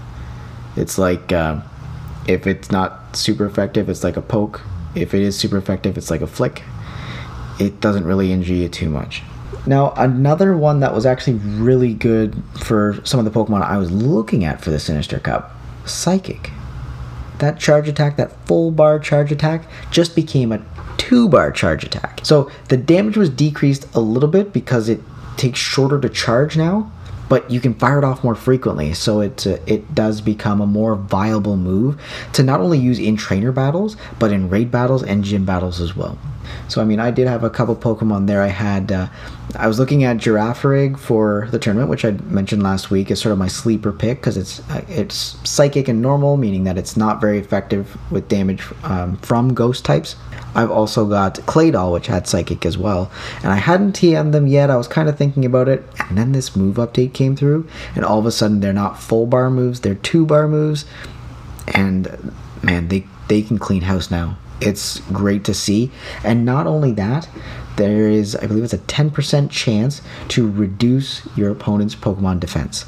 It's 0.75 0.97
like, 0.97 1.31
uh, 1.31 1.61
if 2.27 2.47
it's 2.47 2.71
not 2.71 3.15
super 3.15 3.45
effective, 3.45 3.91
it's 3.91 4.03
like 4.05 4.17
a 4.17 4.23
poke. 4.23 4.63
If 4.95 5.13
it 5.13 5.21
is 5.21 5.39
super 5.39 5.59
effective, 5.59 5.99
it's 5.99 6.11
like 6.11 6.23
a 6.23 6.27
flick. 6.27 6.63
It 7.61 7.79
doesn't 7.83 8.05
really 8.05 8.33
injure 8.33 8.55
you 8.55 8.71
too 8.71 8.89
much. 8.89 9.23
Now, 9.69 9.93
another 9.99 10.57
one 10.57 10.81
that 10.81 10.95
was 10.95 11.05
actually 11.05 11.35
really 11.35 11.93
good 11.93 12.43
for 12.59 12.99
some 13.05 13.21
of 13.21 13.27
the 13.27 13.31
Pokemon 13.31 13.61
I 13.61 13.77
was 13.77 13.91
looking 13.91 14.43
at 14.43 14.63
for 14.63 14.71
the 14.71 14.81
Sinister 14.81 15.19
Cup 15.19 15.55
Psychic. 15.85 16.51
That 17.39 17.61
charge 17.61 17.87
attack, 17.87 18.17
that 18.17 18.33
full 18.47 18.71
bar 18.71 18.99
charge 18.99 19.31
attack, 19.31 19.69
just 19.91 20.17
became 20.17 20.53
a 20.53 20.65
two 20.97 21.29
bar 21.29 21.53
charge 21.53 21.85
attack. 21.85 22.21
So 22.23 22.51
the 22.71 22.79
damage 22.79 23.19
was 23.19 23.29
decreased 23.29 23.87
a 23.95 24.01
little 24.01 24.31
bit 24.31 24.55
because 24.55 24.89
it 24.89 25.03
takes 25.37 25.59
shorter 25.59 26.01
to 26.01 26.09
charge 26.09 26.57
now, 26.57 26.91
but 27.29 27.51
you 27.51 27.61
can 27.61 27.75
fire 27.75 27.99
it 27.99 28.05
off 28.05 28.25
more 28.25 28.35
frequently. 28.35 28.95
So 28.95 29.21
it 29.21 29.47
uh, 29.47 29.59
it 29.67 29.95
does 29.95 30.23
become 30.23 30.63
a 30.63 30.67
more 30.67 30.97
viable 30.97 31.59
move 31.59 32.01
to 32.33 32.43
not 32.43 32.61
only 32.61 32.79
use 32.79 32.99
in 32.99 33.19
trainer 33.19 33.53
battles, 33.53 33.99
but 34.19 34.33
in 34.33 34.49
raid 34.49 34.71
battles 34.71 35.03
and 35.03 35.23
gym 35.23 35.45
battles 35.45 35.79
as 35.79 35.95
well. 35.95 36.19
So 36.69 36.81
I 36.81 36.85
mean, 36.85 37.01
I 37.01 37.11
did 37.11 37.27
have 37.27 37.45
a 37.45 37.51
couple 37.51 37.75
Pokemon 37.77 38.27
there. 38.27 38.43
I 38.43 38.49
had, 38.49 38.93
uh, 38.93 39.09
I 39.57 39.67
was 39.67 39.79
looking 39.79 40.05
at 40.05 40.19
Girafarig 40.19 40.99
for 40.99 41.49
the 41.51 41.59
tournament, 41.59 41.89
which 41.89 42.05
I 42.05 42.13
mentioned 42.13 42.63
last 42.63 42.91
week 42.91 43.11
is 43.11 43.21
sort 43.21 43.33
of 43.33 43.39
my 43.39 43.49
sleeper 43.49 43.93
pick 43.93 44.21
because 44.21 44.37
it's 44.37 44.61
uh, 44.71 44.85
it's 44.89 45.37
psychic 45.49 45.89
and 45.89 46.03
normal, 46.03 46.37
meaning 46.37 46.65
that 46.65 46.77
it's 46.77 46.97
not 46.97 47.21
very 47.21 47.39
effective 47.39 47.97
with 48.11 48.29
damage 48.29 48.65
um, 48.83 49.17
from 49.19 49.55
ghost 49.55 49.85
types. 49.85 50.17
I've 50.55 50.71
also 50.71 51.07
got 51.07 51.35
Claydol, 51.47 51.93
which 51.93 52.07
had 52.07 52.27
psychic 52.27 52.67
as 52.67 52.77
well, 52.77 53.11
and 53.43 53.53
I 53.53 53.57
hadn't 53.57 53.93
TM'd 53.93 54.33
them 54.33 54.47
yet. 54.47 54.71
I 54.71 54.77
was 54.77 54.89
kind 54.89 55.09
of 55.09 55.17
thinking 55.17 55.45
about 55.45 55.69
it, 55.69 55.85
and 56.09 56.19
then 56.19 56.33
this 56.33 56.57
move 56.57 56.77
update 56.77 57.13
came 57.13 57.37
through, 57.37 57.69
and 57.95 58.05
all 58.05 58.19
of 58.19 58.27
a 58.27 58.33
sudden 58.33 58.61
they're 58.61 58.73
not 58.73 59.01
full 59.01 59.27
bar 59.27 59.51
moves; 59.51 59.81
they're 59.81 59.95
two 59.95 60.27
bar 60.27 60.49
moves, 60.49 60.85
and 61.69 62.33
man, 62.63 62.89
they 62.89 63.07
they 63.29 63.43
can 63.43 63.59
clean 63.59 63.83
house 63.83 64.11
now 64.11 64.37
it's 64.61 65.01
great 65.13 65.45
to 65.45 65.55
see. 65.55 65.91
And 66.25 66.45
not 66.45 66.67
only 66.67 66.93
that, 66.93 67.29
there 67.77 68.09
is, 68.09 68.35
I 68.37 68.47
believe 68.47 68.65
it's 68.65 68.73
a 68.73 68.79
10% 68.79 69.51
chance 69.51 70.03
to 70.29 70.51
reduce 70.51 71.27
your 71.37 71.51
opponent's 71.51 71.95
Pokemon 71.95 72.41
defense, 72.41 72.83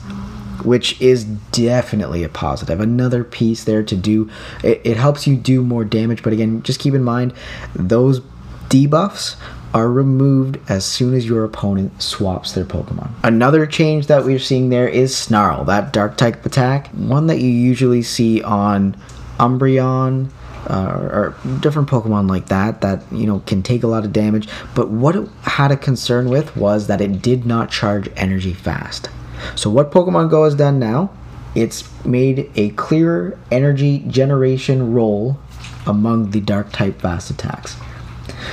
which 0.64 1.00
is 1.00 1.24
definitely 1.24 2.24
a 2.24 2.28
positive. 2.28 2.80
Another 2.80 3.22
piece 3.22 3.64
there 3.64 3.84
to 3.84 3.96
do, 3.96 4.28
it, 4.64 4.80
it 4.84 4.96
helps 4.96 5.26
you 5.26 5.36
do 5.36 5.62
more 5.62 5.84
damage, 5.84 6.22
but 6.22 6.32
again, 6.32 6.62
just 6.62 6.80
keep 6.80 6.94
in 6.94 7.04
mind 7.04 7.32
those 7.74 8.20
debuffs 8.68 9.36
are 9.72 9.88
removed 9.88 10.58
as 10.68 10.84
soon 10.84 11.14
as 11.14 11.26
your 11.26 11.44
opponent 11.44 12.02
swaps 12.02 12.52
their 12.52 12.64
Pokemon. 12.64 13.10
Another 13.22 13.66
change 13.66 14.08
that 14.08 14.24
we're 14.24 14.40
seeing 14.40 14.68
there 14.68 14.88
is 14.88 15.16
Snarl, 15.16 15.64
that 15.64 15.92
dark 15.92 16.16
type 16.16 16.44
attack, 16.44 16.88
one 16.88 17.28
that 17.28 17.38
you 17.38 17.48
usually 17.48 18.02
see 18.02 18.42
on 18.42 18.96
Umbreon, 19.38 20.30
Uh, 20.70 21.08
or 21.12 21.34
different 21.58 21.88
Pokemon 21.88 22.30
like 22.30 22.46
that 22.46 22.80
that 22.80 23.02
you 23.10 23.26
know 23.26 23.40
can 23.40 23.60
take 23.60 23.82
a 23.82 23.88
lot 23.88 24.04
of 24.04 24.12
damage. 24.12 24.48
But 24.76 24.88
what 24.88 25.16
it 25.16 25.28
had 25.42 25.72
a 25.72 25.76
concern 25.76 26.28
with 26.28 26.56
was 26.56 26.86
that 26.86 27.00
it 27.00 27.20
did 27.20 27.44
not 27.44 27.72
charge 27.72 28.08
energy 28.16 28.54
fast. 28.54 29.10
So 29.56 29.68
what 29.68 29.90
Pokemon 29.90 30.30
Go 30.30 30.44
has 30.44 30.54
done 30.54 30.78
now, 30.78 31.10
it's 31.56 31.82
made 32.04 32.50
a 32.54 32.70
clearer 32.70 33.36
energy 33.50 34.04
generation 34.06 34.92
role 34.92 35.40
among 35.86 36.30
the 36.30 36.40
Dark 36.40 36.70
type 36.70 37.00
fast 37.00 37.30
attacks. 37.30 37.76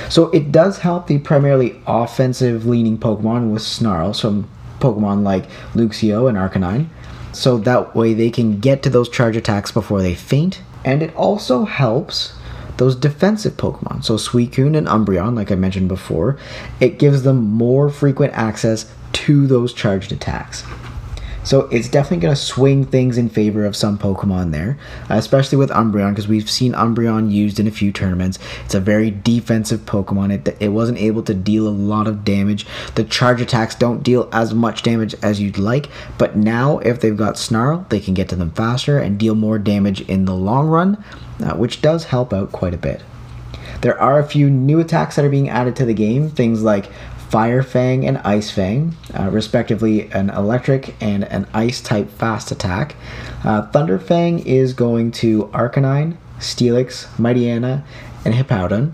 So 0.08 0.30
it 0.30 0.50
does 0.50 0.78
help 0.78 1.06
the 1.06 1.18
primarily 1.18 1.80
offensive 1.86 2.66
leaning 2.66 2.98
Pokemon 2.98 3.52
with 3.52 3.62
Snarl, 3.62 4.12
from 4.12 4.48
Pokemon 4.80 5.22
like 5.22 5.48
Luxio 5.74 6.28
and 6.28 6.36
Arcanine. 6.36 6.88
So 7.32 7.58
that 7.58 7.94
way 7.94 8.14
they 8.14 8.30
can 8.30 8.58
get 8.58 8.82
to 8.82 8.90
those 8.90 9.08
charge 9.08 9.36
attacks 9.36 9.70
before 9.70 10.02
they 10.02 10.14
faint 10.14 10.62
and 10.84 11.02
it 11.02 11.14
also 11.14 11.64
helps 11.64 12.34
those 12.78 12.96
defensive 12.96 13.54
Pokemon. 13.54 14.04
So 14.04 14.14
Suicune 14.14 14.76
and 14.76 14.86
Umbreon, 14.86 15.34
like 15.34 15.50
I 15.50 15.56
mentioned 15.56 15.88
before, 15.88 16.38
it 16.80 16.98
gives 16.98 17.24
them 17.24 17.38
more 17.38 17.90
frequent 17.90 18.32
access 18.34 18.92
to 19.12 19.46
those 19.46 19.72
charged 19.72 20.12
attacks. 20.12 20.64
So 21.48 21.60
it's 21.68 21.88
definitely 21.88 22.18
going 22.18 22.34
to 22.34 22.40
swing 22.40 22.84
things 22.84 23.16
in 23.16 23.30
favor 23.30 23.64
of 23.64 23.74
some 23.74 23.96
Pokemon 23.96 24.50
there, 24.52 24.76
especially 25.08 25.56
with 25.56 25.70
Umbreon, 25.70 26.10
because 26.10 26.28
we've 26.28 26.50
seen 26.50 26.74
Umbreon 26.74 27.32
used 27.32 27.58
in 27.58 27.66
a 27.66 27.70
few 27.70 27.90
tournaments. 27.90 28.38
It's 28.66 28.74
a 28.74 28.80
very 28.80 29.10
defensive 29.10 29.80
Pokemon. 29.86 30.30
It, 30.30 30.58
it 30.60 30.68
wasn't 30.68 30.98
able 30.98 31.22
to 31.22 31.32
deal 31.32 31.66
a 31.66 31.70
lot 31.70 32.06
of 32.06 32.22
damage. 32.22 32.66
The 32.96 33.04
charge 33.04 33.40
attacks 33.40 33.74
don't 33.74 34.02
deal 34.02 34.28
as 34.30 34.52
much 34.52 34.82
damage 34.82 35.14
as 35.22 35.40
you'd 35.40 35.56
like, 35.56 35.88
but 36.18 36.36
now 36.36 36.80
if 36.80 37.00
they've 37.00 37.16
got 37.16 37.38
Snarl, 37.38 37.86
they 37.88 38.00
can 38.00 38.12
get 38.12 38.28
to 38.28 38.36
them 38.36 38.50
faster 38.50 38.98
and 38.98 39.18
deal 39.18 39.34
more 39.34 39.58
damage 39.58 40.02
in 40.02 40.26
the 40.26 40.34
long 40.34 40.68
run, 40.68 41.02
uh, 41.42 41.54
which 41.54 41.80
does 41.80 42.04
help 42.04 42.34
out 42.34 42.52
quite 42.52 42.74
a 42.74 42.76
bit. 42.76 43.02
There 43.80 43.98
are 43.98 44.18
a 44.18 44.28
few 44.28 44.50
new 44.50 44.80
attacks 44.80 45.16
that 45.16 45.24
are 45.24 45.30
being 45.30 45.48
added 45.48 45.76
to 45.76 45.86
the 45.86 45.94
game, 45.94 46.28
things 46.28 46.62
like 46.62 46.90
Fire 47.28 47.62
Fang 47.62 48.06
and 48.06 48.18
Ice 48.18 48.50
Fang, 48.50 48.96
uh, 49.18 49.28
respectively 49.30 50.10
an 50.12 50.30
electric 50.30 51.00
and 51.02 51.24
an 51.24 51.46
ice 51.52 51.80
type 51.82 52.10
fast 52.10 52.50
attack. 52.50 52.96
Uh, 53.44 53.66
Thunder 53.66 53.98
Fang 53.98 54.38
is 54.40 54.72
going 54.72 55.10
to 55.12 55.44
Arcanine, 55.52 56.16
Steelix, 56.38 57.06
Mightyena, 57.16 57.84
and 58.24 58.34
Hippowdon. 58.34 58.92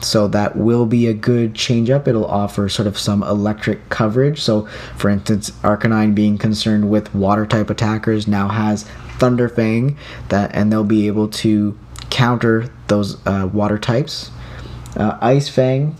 So 0.00 0.26
that 0.28 0.56
will 0.56 0.86
be 0.86 1.06
a 1.06 1.14
good 1.14 1.54
change 1.54 1.88
up. 1.88 2.08
It'll 2.08 2.26
offer 2.26 2.68
sort 2.68 2.88
of 2.88 2.98
some 2.98 3.22
electric 3.22 3.88
coverage. 3.88 4.40
So, 4.40 4.66
for 4.96 5.08
instance, 5.08 5.50
Arcanine 5.62 6.14
being 6.14 6.38
concerned 6.38 6.90
with 6.90 7.14
water 7.14 7.46
type 7.46 7.70
attackers 7.70 8.26
now 8.26 8.48
has 8.48 8.82
Thunder 9.18 9.48
Fang, 9.48 9.96
that, 10.28 10.54
and 10.54 10.72
they'll 10.72 10.84
be 10.84 11.06
able 11.06 11.28
to 11.28 11.78
counter 12.10 12.68
those 12.88 13.24
uh, 13.26 13.48
water 13.52 13.78
types. 13.78 14.30
Uh, 14.96 15.18
Ice 15.20 15.48
Fang 15.48 15.96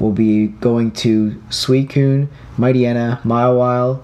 will 0.00 0.12
be 0.12 0.48
going 0.48 0.90
to 0.92 1.30
Suicune, 1.48 2.28
Mightyena, 2.56 3.20
Mawile, 3.22 4.02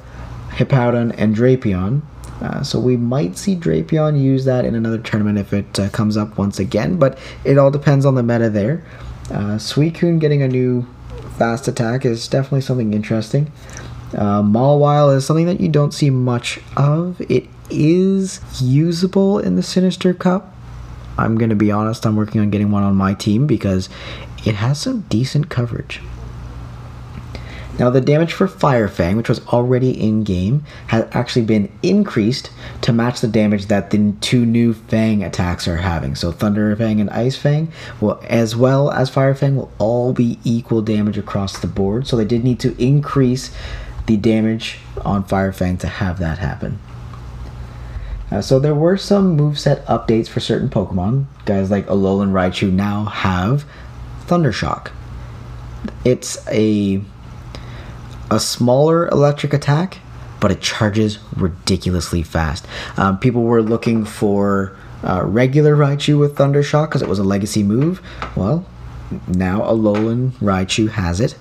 Hippowdon, 0.50 1.14
and 1.16 1.34
Drapion. 1.34 2.02
Uh, 2.40 2.62
so 2.62 2.78
we 2.78 2.96
might 2.96 3.38
see 3.38 3.54
Drapion 3.54 4.20
use 4.20 4.44
that 4.44 4.64
in 4.64 4.74
another 4.74 4.98
tournament 4.98 5.38
if 5.38 5.52
it 5.52 5.78
uh, 5.78 5.88
comes 5.90 6.16
up 6.16 6.36
once 6.36 6.58
again, 6.58 6.98
but 6.98 7.18
it 7.44 7.58
all 7.58 7.70
depends 7.70 8.04
on 8.04 8.16
the 8.16 8.22
meta 8.22 8.50
there. 8.50 8.84
Uh, 9.30 9.56
Suicune 9.56 10.18
getting 10.18 10.42
a 10.42 10.48
new 10.48 10.86
fast 11.38 11.68
attack 11.68 12.04
is 12.04 12.28
definitely 12.28 12.60
something 12.60 12.92
interesting. 12.92 13.50
Uh, 14.12 14.42
Mawile 14.42 15.16
is 15.16 15.26
something 15.26 15.46
that 15.46 15.60
you 15.60 15.68
don't 15.68 15.92
see 15.92 16.10
much 16.10 16.60
of. 16.76 17.20
It 17.30 17.48
is 17.70 18.40
usable 18.60 19.38
in 19.38 19.56
the 19.56 19.62
Sinister 19.62 20.14
Cup. 20.14 20.54
I'm 21.16 21.38
going 21.38 21.50
to 21.50 21.56
be 21.56 21.70
honest, 21.70 22.06
I'm 22.06 22.16
working 22.16 22.40
on 22.40 22.50
getting 22.50 22.70
one 22.70 22.82
on 22.82 22.96
my 22.96 23.14
team 23.14 23.46
because 23.46 23.88
it 24.44 24.56
has 24.56 24.80
some 24.80 25.02
decent 25.08 25.48
coverage. 25.48 26.00
Now, 27.76 27.90
the 27.90 28.00
damage 28.00 28.32
for 28.32 28.46
Fire 28.46 28.86
Fang, 28.86 29.16
which 29.16 29.28
was 29.28 29.44
already 29.48 29.90
in 29.90 30.22
game, 30.22 30.64
has 30.88 31.08
actually 31.10 31.44
been 31.44 31.72
increased 31.82 32.50
to 32.82 32.92
match 32.92 33.20
the 33.20 33.26
damage 33.26 33.66
that 33.66 33.90
the 33.90 34.12
two 34.20 34.46
new 34.46 34.74
Fang 34.74 35.24
attacks 35.24 35.66
are 35.66 35.78
having. 35.78 36.14
So, 36.14 36.30
Thunder 36.30 36.76
Fang 36.76 37.00
and 37.00 37.10
Ice 37.10 37.36
Fang, 37.36 37.72
will, 38.00 38.20
as 38.28 38.54
well 38.54 38.92
as 38.92 39.10
Fire 39.10 39.34
Fang, 39.34 39.56
will 39.56 39.72
all 39.78 40.12
be 40.12 40.38
equal 40.44 40.82
damage 40.82 41.18
across 41.18 41.58
the 41.58 41.66
board. 41.66 42.06
So, 42.06 42.16
they 42.16 42.24
did 42.24 42.44
need 42.44 42.60
to 42.60 42.80
increase 42.80 43.50
the 44.06 44.16
damage 44.16 44.78
on 45.04 45.24
Fire 45.24 45.52
Fang 45.52 45.76
to 45.78 45.88
have 45.88 46.20
that 46.20 46.38
happen. 46.38 46.78
Uh, 48.30 48.40
so 48.40 48.58
there 48.58 48.74
were 48.74 48.96
some 48.96 49.36
moveset 49.38 49.84
updates 49.84 50.28
for 50.28 50.40
certain 50.40 50.68
Pokemon. 50.68 51.26
Guys 51.44 51.70
like 51.70 51.86
Alolan 51.86 52.32
Raichu 52.32 52.72
now 52.72 53.04
have 53.04 53.64
Thundershock. 54.26 54.90
It's 56.04 56.46
a 56.48 57.02
a 58.30 58.40
smaller 58.40 59.06
electric 59.08 59.52
attack, 59.52 59.98
but 60.40 60.50
it 60.50 60.60
charges 60.60 61.18
ridiculously 61.36 62.22
fast. 62.22 62.66
Um, 62.96 63.18
people 63.18 63.42
were 63.42 63.62
looking 63.62 64.04
for 64.04 64.76
uh, 65.02 65.22
regular 65.24 65.76
Raichu 65.76 66.18
with 66.18 66.36
Thundershock 66.36 66.88
because 66.88 67.02
it 67.02 67.08
was 67.08 67.18
a 67.18 67.24
legacy 67.24 67.62
move. 67.62 68.00
Well, 68.34 68.66
now 69.28 69.60
Alolan 69.60 70.30
Raichu 70.32 70.90
has 70.90 71.20
it. 71.20 71.36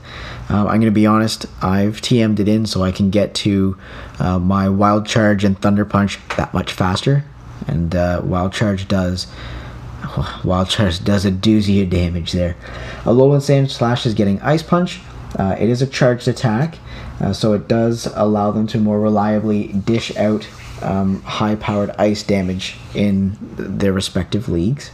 Uh, 0.50 0.60
I'm 0.60 0.80
going 0.80 0.82
to 0.82 0.92
be 0.92 1.06
honest, 1.06 1.46
I've 1.62 2.02
TM'd 2.02 2.40
it 2.40 2.48
in 2.48 2.66
so 2.66 2.84
I 2.84 2.92
can 2.92 3.10
get 3.10 3.34
to 3.36 3.78
uh, 4.20 4.40
my 4.40 4.70
Wild 4.70 5.08
Charge 5.08 5.44
and 5.44 5.60
Thunder 5.60 5.86
Punch 5.86 6.20
that 6.38 6.54
much 6.54 6.74
faster. 6.74 7.24
And 7.68 7.96
uh, 7.96 8.22
Wild 8.24 8.52
Charge 8.52 8.88
does 8.88 9.28
Wild 10.44 10.70
Charge 10.70 11.04
does 11.04 11.26
a 11.26 11.32
doozy 11.32 11.82
of 11.82 11.90
damage 11.90 12.32
there. 12.32 12.56
a 13.06 13.10
Alolan 13.10 13.40
Sandslash 13.40 14.06
is 14.06 14.14
getting 14.14 14.42
Ice 14.42 14.64
Punch. 14.64 15.02
Uh, 15.38 15.56
it 15.60 15.70
is 15.70 15.82
a 15.82 15.88
charged 15.88 16.28
attack, 16.28 16.78
uh, 17.20 17.34
so 17.34 17.54
it 17.54 17.68
does 17.68 18.08
allow 18.14 18.52
them 18.52 18.68
to 18.68 18.78
more 18.78 19.00
reliably 19.00 19.68
dish 19.68 20.16
out 20.16 20.48
um, 20.84 21.22
high 21.24 21.56
powered 21.56 21.90
ice 21.92 22.22
damage 22.22 22.78
in 22.94 23.38
their 23.58 23.94
respective 23.94 24.48
leagues. 24.48 24.92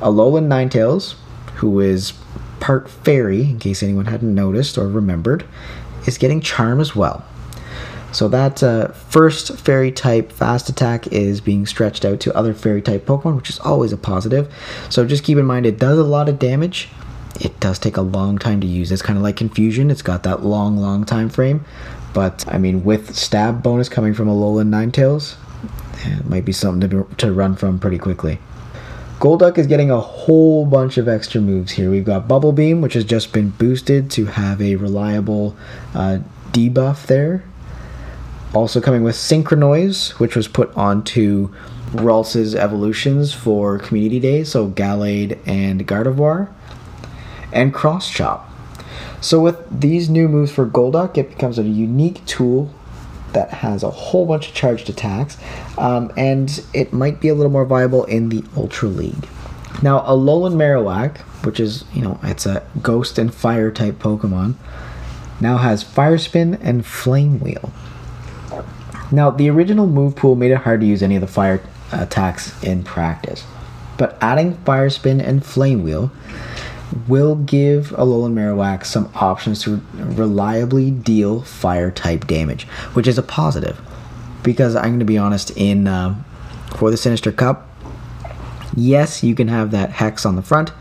A 0.00 0.06
Alolan 0.06 0.46
Ninetales, 0.46 1.14
who 1.56 1.80
is 1.80 2.12
part 2.60 2.88
fairy, 2.88 3.42
in 3.42 3.58
case 3.58 3.82
anyone 3.82 4.06
hadn't 4.06 4.32
noticed 4.32 4.78
or 4.78 4.86
remembered, 4.86 5.44
is 6.06 6.18
getting 6.18 6.40
Charm 6.40 6.80
as 6.80 6.94
well. 6.94 7.24
So 8.12 8.28
that 8.28 8.62
uh, 8.62 8.88
first 8.88 9.56
fairy 9.58 9.90
type 9.90 10.30
fast 10.30 10.68
attack 10.68 11.06
is 11.08 11.40
being 11.40 11.66
stretched 11.66 12.04
out 12.04 12.20
to 12.20 12.36
other 12.36 12.54
fairy 12.54 12.82
type 12.82 13.06
Pokemon, 13.06 13.36
which 13.36 13.50
is 13.50 13.58
always 13.60 13.92
a 13.92 13.96
positive. 13.96 14.52
So 14.90 15.06
just 15.06 15.24
keep 15.24 15.38
in 15.38 15.46
mind 15.46 15.66
it 15.66 15.78
does 15.78 15.98
a 15.98 16.04
lot 16.04 16.28
of 16.28 16.38
damage. 16.38 16.88
It 17.40 17.58
does 17.60 17.78
take 17.78 17.96
a 17.96 18.02
long 18.02 18.38
time 18.38 18.60
to 18.60 18.66
use. 18.66 18.92
It's 18.92 19.02
kind 19.02 19.16
of 19.16 19.22
like 19.22 19.36
confusion. 19.36 19.90
It's 19.90 20.02
got 20.02 20.22
that 20.24 20.44
long, 20.44 20.76
long 20.76 21.04
time 21.04 21.30
frame. 21.30 21.64
But 22.12 22.46
I 22.46 22.58
mean, 22.58 22.84
with 22.84 23.16
stab 23.16 23.62
bonus 23.62 23.88
coming 23.88 24.12
from 24.12 24.28
Alolan 24.28 24.68
Ninetales, 24.68 25.36
it 26.04 26.26
might 26.26 26.44
be 26.44 26.52
something 26.52 26.90
to, 26.90 27.08
to 27.16 27.32
run 27.32 27.56
from 27.56 27.78
pretty 27.78 27.98
quickly. 27.98 28.38
Golduck 29.18 29.56
is 29.56 29.66
getting 29.68 29.90
a 29.90 30.00
whole 30.00 30.66
bunch 30.66 30.98
of 30.98 31.08
extra 31.08 31.40
moves 31.40 31.72
here. 31.72 31.90
We've 31.90 32.04
got 32.04 32.26
Bubble 32.26 32.52
Beam, 32.52 32.80
which 32.80 32.94
has 32.94 33.04
just 33.04 33.32
been 33.32 33.50
boosted 33.50 34.10
to 34.12 34.26
have 34.26 34.60
a 34.60 34.76
reliable 34.76 35.56
uh, 35.94 36.18
debuff 36.50 37.06
there. 37.06 37.44
Also 38.54 38.80
coming 38.80 39.02
with 39.02 39.14
Synchronoise, 39.14 40.18
which 40.18 40.36
was 40.36 40.46
put 40.46 40.76
onto 40.76 41.54
Ralts's 41.92 42.54
evolutions 42.54 43.32
for 43.32 43.78
Community 43.78 44.20
Day, 44.20 44.44
so 44.44 44.68
Gallade 44.68 45.38
and 45.46 45.86
Gardevoir. 45.86 46.52
And 47.52 47.72
Cross 47.72 48.10
Chop. 48.10 48.50
So 49.20 49.40
with 49.40 49.80
these 49.80 50.10
new 50.10 50.28
moves 50.28 50.50
for 50.50 50.66
Golduck, 50.66 51.16
it 51.16 51.30
becomes 51.30 51.58
a 51.58 51.62
unique 51.62 52.24
tool 52.26 52.72
that 53.32 53.50
has 53.50 53.82
a 53.82 53.90
whole 53.90 54.26
bunch 54.26 54.48
of 54.48 54.54
charged 54.54 54.90
attacks, 54.90 55.38
um, 55.78 56.12
and 56.16 56.62
it 56.74 56.92
might 56.92 57.20
be 57.20 57.28
a 57.28 57.34
little 57.34 57.52
more 57.52 57.64
viable 57.64 58.04
in 58.04 58.28
the 58.28 58.44
Ultra 58.56 58.88
League. 58.88 59.28
Now, 59.82 60.00
Alolan 60.00 60.54
Marowak, 60.54 61.18
which 61.44 61.58
is, 61.58 61.84
you 61.94 62.02
know, 62.02 62.20
it's 62.22 62.46
a 62.46 62.62
ghost 62.82 63.18
and 63.18 63.32
fire 63.34 63.70
type 63.70 63.98
Pokemon, 63.98 64.54
now 65.40 65.56
has 65.58 65.82
Fire 65.82 66.18
Spin 66.18 66.54
and 66.54 66.84
Flame 66.84 67.40
Wheel. 67.40 67.72
Now, 69.12 69.30
the 69.30 69.50
original 69.50 69.86
move 69.86 70.16
pool 70.16 70.36
made 70.36 70.50
it 70.52 70.56
hard 70.56 70.80
to 70.80 70.86
use 70.86 71.02
any 71.02 71.16
of 71.16 71.20
the 71.20 71.26
fire 71.26 71.62
attacks 71.92 72.60
in 72.64 72.82
practice, 72.82 73.44
but 73.98 74.16
adding 74.22 74.54
Fire 74.64 74.88
Spin 74.88 75.20
and 75.20 75.44
Flame 75.44 75.82
Wheel 75.82 76.10
will 77.06 77.36
give 77.36 77.88
Alolan 77.90 78.32
Marowak 78.32 78.86
some 78.86 79.10
options 79.14 79.62
to 79.62 79.82
reliably 79.92 80.90
deal 80.90 81.42
fire 81.42 81.90
type 81.90 82.26
damage, 82.26 82.64
which 82.94 83.06
is 83.06 83.18
a 83.18 83.22
positive. 83.22 83.80
Because 84.42 84.74
I'm 84.74 84.90
going 84.90 84.98
to 85.00 85.04
be 85.04 85.18
honest, 85.18 85.50
in 85.56 85.86
uh, 85.86 86.20
for 86.76 86.90
the 86.90 86.96
Sinister 86.96 87.32
Cup, 87.32 87.68
yes, 88.74 89.22
you 89.22 89.34
can 89.34 89.48
have 89.48 89.70
that 89.72 89.90
hex 89.90 90.24
on 90.24 90.36
the 90.36 90.42
front, 90.42 90.72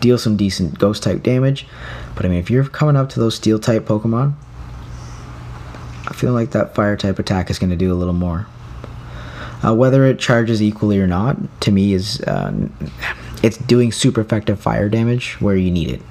deal 0.00 0.16
some 0.16 0.36
decent 0.36 0.78
ghost 0.78 1.02
type 1.02 1.22
damage, 1.22 1.66
but 2.14 2.24
I 2.24 2.28
mean, 2.28 2.38
if 2.38 2.50
you're 2.50 2.64
coming 2.64 2.96
up 2.96 3.10
to 3.10 3.20
those 3.20 3.34
steel 3.34 3.58
type 3.58 3.84
Pokemon, 3.84 4.34
I 6.06 6.12
feel 6.12 6.32
like 6.32 6.50
that 6.52 6.74
fire 6.74 6.96
type 6.96 7.18
attack 7.18 7.50
is 7.50 7.58
going 7.58 7.70
to 7.70 7.76
do 7.76 7.92
a 7.92 7.94
little 7.94 8.14
more. 8.14 8.46
Uh, 9.64 9.74
whether 9.74 10.04
it 10.04 10.18
charges 10.18 10.62
equally 10.62 11.00
or 11.00 11.06
not, 11.06 11.36
to 11.62 11.72
me, 11.72 11.92
is 11.92 12.20
uh, 12.22 12.68
it's 13.42 13.56
doing 13.56 13.90
super 13.90 14.20
effective 14.20 14.60
fire 14.60 14.88
damage 14.88 15.40
where 15.40 15.56
you 15.56 15.70
need 15.70 15.90
it, 15.90 16.02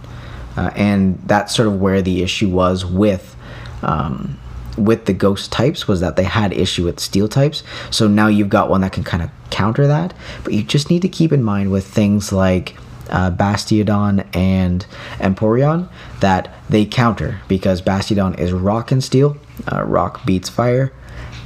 uh, 0.57 0.71
and 0.75 1.21
that's 1.25 1.55
sort 1.55 1.67
of 1.67 1.79
where 1.79 2.01
the 2.01 2.23
issue 2.23 2.49
was 2.49 2.85
with. 2.85 3.35
Um, 3.81 4.39
with 4.77 5.05
the 5.05 5.13
ghost 5.13 5.53
types 5.53 5.87
was 5.87 6.01
that 6.01 6.17
they 6.17 6.25
had 6.25 6.51
issue 6.51 6.83
with 6.83 6.99
steel 6.99 7.29
types 7.29 7.63
so 7.91 8.09
now 8.09 8.27
you've 8.27 8.49
got 8.49 8.69
one 8.69 8.81
that 8.81 8.91
can 8.91 9.05
kind 9.05 9.23
of 9.23 9.29
counter 9.49 9.87
that 9.87 10.13
but 10.43 10.51
you 10.51 10.61
just 10.63 10.89
need 10.89 11.01
to 11.01 11.07
keep 11.07 11.31
in 11.31 11.41
mind 11.41 11.71
with 11.71 11.87
things 11.87 12.33
like 12.33 12.75
uh, 13.09 13.31
Bastiodon 13.31 14.25
and 14.35 14.85
Empoleon 15.19 15.89
that 16.19 16.53
they 16.69 16.85
counter 16.85 17.39
because 17.47 17.81
Bastiodon 17.81 18.37
is 18.39 18.51
rock 18.51 18.91
and 18.91 19.03
steel. 19.03 19.37
Uh, 19.71 19.83
rock 19.83 20.25
beats 20.25 20.49
fire, 20.49 20.91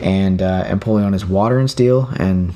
and 0.01 0.41
uh, 0.41 0.63
Empoleon 0.65 1.13
is 1.13 1.25
water 1.25 1.59
and 1.59 1.69
steel, 1.69 2.09
and 2.17 2.53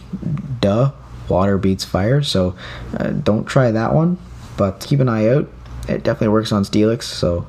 duh, 0.60 0.92
water 1.30 1.58
beats 1.58 1.86
fire. 1.86 2.22
So 2.22 2.56
uh, 2.98 3.12
don't 3.12 3.46
try 3.46 3.72
that 3.72 3.94
one, 3.94 4.18
but 4.58 4.80
keep 4.80 5.00
an 5.00 5.10
eye 5.10 5.28
out. 5.30 5.48
It 5.88 6.04
definitely 6.04 6.30
works 6.30 6.52
on 6.52 6.64
Steelix, 6.64 7.04
so 7.04 7.46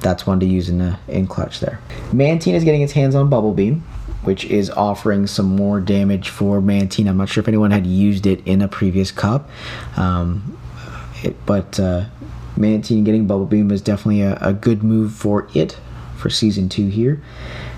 that's 0.00 0.26
one 0.26 0.40
to 0.40 0.46
use 0.46 0.68
in, 0.68 0.80
uh, 0.80 0.98
in 1.08 1.26
clutch 1.26 1.60
there. 1.60 1.80
Mantine 2.12 2.54
is 2.54 2.64
getting 2.64 2.82
its 2.82 2.92
hands 2.92 3.14
on 3.14 3.28
Bubble 3.28 3.54
Beam. 3.54 3.84
which 4.26 4.44
is 4.46 4.70
offering 4.70 5.24
some 5.26 5.46
more 5.54 5.80
damage 5.80 6.28
for 6.28 6.60
Mantine. 6.60 7.06
I'm 7.06 7.16
not 7.16 7.28
sure 7.28 7.40
if 7.40 7.48
anyone 7.48 7.70
had 7.70 7.86
used 7.86 8.26
it 8.26 8.44
in 8.44 8.60
a 8.60 8.66
previous 8.66 9.12
cup, 9.12 9.48
um, 9.96 10.58
it, 11.22 11.36
but 11.46 11.78
uh, 11.78 12.06
Mantine 12.56 13.04
getting 13.04 13.28
Bubble 13.28 13.46
Beam 13.46 13.70
is 13.70 13.80
definitely 13.80 14.22
a, 14.22 14.36
a 14.40 14.52
good 14.52 14.82
move 14.82 15.12
for 15.12 15.48
it 15.54 15.78
for 16.16 16.30
season 16.30 16.68
two 16.68 16.88
here. 16.88 17.22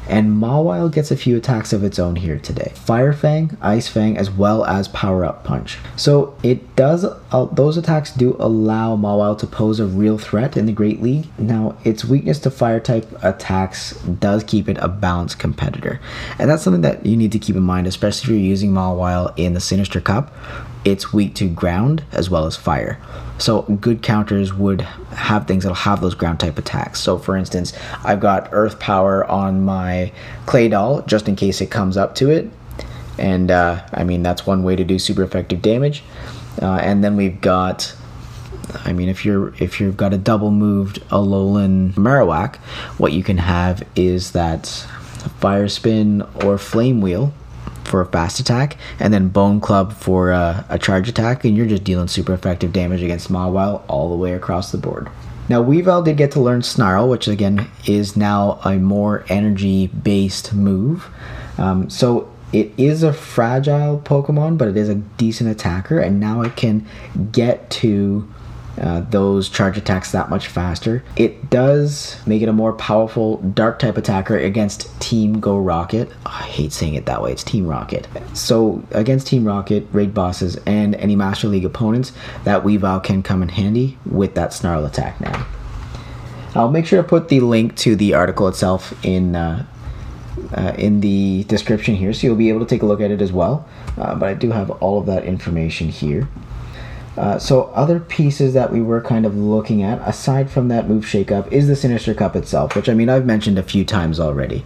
And 0.09 0.43
Mawile 0.43 0.91
gets 0.91 1.11
a 1.11 1.17
few 1.19 1.37
attacks 1.37 1.75
of 1.75 1.85
its 1.85 1.99
own 1.99 2.17
here 2.17 2.39
today. 2.39 2.73
Fire 2.75 3.13
Fang, 3.13 3.59
Ice 3.61 3.89
Fang, 3.89 4.17
as 4.17 4.31
well 4.31 4.65
as 4.65 4.89
Power 4.89 5.23
Up 5.23 5.45
Punch. 5.45 5.77
So 5.97 6.35
it 6.43 6.75
does, 6.77 7.05
uh, 7.05 7.45
those 7.53 7.77
attacks 7.77 8.11
do 8.13 8.35
allow 8.41 8.97
Mawile 8.97 9.39
to 9.39 9.47
pose 9.47 9.81
a 9.81 9.85
real 9.85 10.17
threat 10.17 10.57
in 10.57 10.65
the 10.65 10.73
Great 10.73 11.03
League. 11.03 11.27
Now, 11.39 11.77
its 11.85 12.07
weakness 12.07 12.39
to 12.41 12.51
fire 12.51 12.81
type 12.81 13.07
attacks 13.23 13.93
does 14.01 14.45
keep 14.45 14.67
it 14.67 14.79
a 14.79 14.89
balanced 14.89 15.39
competitor. 15.39 16.01
And 16.39 16.49
that's 16.49 16.63
something 16.63 16.83
that 16.83 17.05
you 17.05 17.15
need 17.15 17.33
to 17.33 17.39
keep 17.39 17.57
in 17.57 17.63
mind, 17.63 17.87
especially 17.87 18.25
if 18.25 18.31
you're 18.31 18.49
using 18.49 18.73
Mawile 18.73 19.35
in 19.37 19.53
the 19.53 19.61
Sinister 19.61 20.01
Cup. 20.01 20.35
It's 20.87 21.13
weak 21.13 21.35
to 21.35 21.51
ground 21.51 22.03
as 22.13 22.31
well 22.31 22.47
as 22.47 22.57
fire. 22.57 22.99
So 23.39 23.63
good 23.63 24.03
counters 24.03 24.53
would 24.53 24.83
have 24.83 25.47
things 25.47 25.65
that'll 25.65 25.77
have 25.77 26.01
those 26.01 26.15
ground 26.15 26.41
type 26.41 26.59
attacks. 26.59 27.01
So 27.01 27.19
for 27.19 27.37
instance, 27.37 27.73
I've 28.05 28.21
got 28.21 28.49
Earth 28.53 28.79
Power 28.79 29.25
on 29.25 29.65
my 29.65 30.13
Claydol 30.47 31.07
just 31.07 31.29
in 31.29 31.37
case 31.37 31.61
it 31.61 31.71
comes 31.71 31.97
up 31.97 32.15
to 32.17 32.31
it. 32.31 32.51
And 33.17 33.51
uh, 33.51 33.85
I 33.93 34.05
mean, 34.05 34.23
that's 34.23 34.47
one 34.47 34.63
way 34.63 34.77
to 34.77 34.85
do 34.85 34.99
super 34.99 35.23
effective 35.23 35.63
damage. 35.63 36.03
Uh, 36.61 36.75
and 36.83 37.05
then 37.05 37.17
we've 37.17 37.41
got 37.41 37.95
I 38.85 38.93
mean, 38.93 39.09
if 39.09 39.25
you're 39.25 39.55
if 39.59 39.81
you've 39.81 39.97
got 39.97 40.13
a 40.13 40.19
double 40.19 40.51
moved 40.51 41.01
Alolan 41.09 41.93
Marowak, 41.93 42.57
what 42.99 43.13
you 43.13 43.23
can 43.23 43.39
have 43.39 43.83
is 43.97 44.33
that 44.33 44.67
Fire 45.41 45.69
Spin 45.69 46.23
or 46.45 46.59
Flame 46.59 47.01
Wheel 47.01 47.33
for 47.89 48.01
a 48.01 48.07
fast 48.07 48.39
attack, 48.39 48.77
and 49.01 49.13
then 49.13 49.29
Bone 49.29 49.61
Club 49.61 49.93
for 49.93 50.31
a, 50.31 50.65
a 50.69 50.79
charge 50.79 51.09
attack, 51.09 51.45
and 51.45 51.57
you're 51.57 51.67
just 51.67 51.85
dealing 51.85 52.09
super 52.09 52.33
effective 52.33 52.73
damage 52.73 53.03
against 53.03 53.31
Mawile 53.31 53.83
all 53.89 54.09
the 54.11 54.17
way 54.17 54.35
across 54.35 54.71
the 54.73 54.79
board. 54.79 55.09
Now, 55.49 55.63
Weavile 55.63 56.05
did 56.05 56.19
get 56.19 56.33
to 56.33 56.41
learn 56.41 56.63
Snarl, 56.63 57.09
which 57.09 57.27
again 57.27 57.71
is 57.87 58.17
now 58.17 58.61
a 58.65 58.77
more 58.77 59.25
energy 59.29 59.87
based 59.87 60.53
move. 60.53 61.09
Um, 61.57 61.89
so 61.89 62.31
it 62.53 62.73
is 62.77 63.03
a 63.03 63.13
fragile 63.13 64.01
Pokemon, 64.01 64.59
but 64.59 64.69
it 64.69 64.77
is 64.77 64.89
a 64.89 64.95
decent 64.95 65.51
attacker, 65.51 65.99
and 65.99 66.21
now 66.21 66.43
it 66.43 66.57
can 66.57 66.87
get 67.33 67.69
to 67.71 68.29
uh, 68.81 69.01
those 69.11 69.49
charge 69.49 69.77
attacks 69.77 70.13
that 70.13 70.31
much 70.31 70.47
faster. 70.49 71.03
It 71.17 71.51
does 71.51 72.21
make 72.27 72.43
it 72.43 72.49
a 72.49 72.53
more 72.53 72.73
powerful 72.73 73.39
dark 73.39 73.79
type 73.79 73.97
attacker 73.97 74.37
against 74.37 75.01
Team 75.01 75.41
Go 75.41 75.59
Rocket. 75.59 76.11
Oh, 76.27 76.39
I 76.41 76.47
hate 76.47 76.73
saying 76.73 76.95
it 76.95 77.07
that 77.07 77.23
way, 77.23 77.33
it's 77.33 77.45
Team 77.45 77.67
Rocket. 77.67 78.07
So, 78.35 78.83
against 78.93 79.27
Team 79.27 79.45
Rocket, 79.45 79.87
raid 79.93 80.15
bosses, 80.15 80.57
and 80.67 80.95
any 80.97 81.17
Master 81.17 81.49
League 81.49 81.65
opponents, 81.65 82.13
that 82.45 82.63
Weavile 82.63 83.03
can 83.03 83.23
come 83.23 83.43
in 83.43 83.49
handy 83.49 83.99
with 84.07 84.35
that 84.35 84.53
Snarl 84.53 84.85
attack 84.85 85.21
now. 85.21 85.47
I'll 86.55 86.71
make 86.71 86.87
sure 86.87 87.03
to 87.03 87.07
put 87.07 87.29
the 87.29 87.41
link 87.41 87.77
to 87.79 87.95
the 87.95 88.15
article 88.15 88.49
itself 88.49 88.93
in 89.05 89.37
uh, 89.37 89.67
uh, 90.53 90.73
in 90.79 91.01
the 91.01 91.45
description 91.45 91.95
here, 91.95 92.13
so 92.13 92.27
you'll 92.27 92.37
be 92.37 92.49
able 92.49 92.61
to 92.61 92.67
take 92.67 92.83
a 92.83 92.87
look 92.87 93.01
at 93.01 93.11
it 93.11 93.21
as 93.21 93.33
well. 93.33 93.69
Uh, 93.99 94.15
but 94.15 94.29
I 94.29 94.35
do 94.35 94.51
have 94.51 94.71
all 94.71 94.99
of 94.99 95.07
that 95.07 95.25
information 95.25 95.89
here. 95.89 96.29
Uh, 97.19 97.37
so 97.37 97.65
other 97.75 97.99
pieces 97.99 98.55
that 98.55 98.73
we 98.73 98.81
were 98.81 99.01
kind 99.01 99.27
of 99.27 99.37
looking 99.37 99.83
at, 99.83 100.01
aside 100.09 100.49
from 100.49 100.69
that 100.69 100.89
move 100.89 101.05
shakeup, 101.05 101.51
is 101.51 101.67
the 101.67 101.75
Sinister 101.75 102.15
Cup 102.15 102.37
itself, 102.37 102.77
which 102.77 102.89
I 102.89 102.95
mean 102.95 103.09
I've 103.09 103.27
mentioned 103.27 103.59
a 103.59 103.63
few 103.63 103.85
times 103.85 104.21
already. 104.21 104.65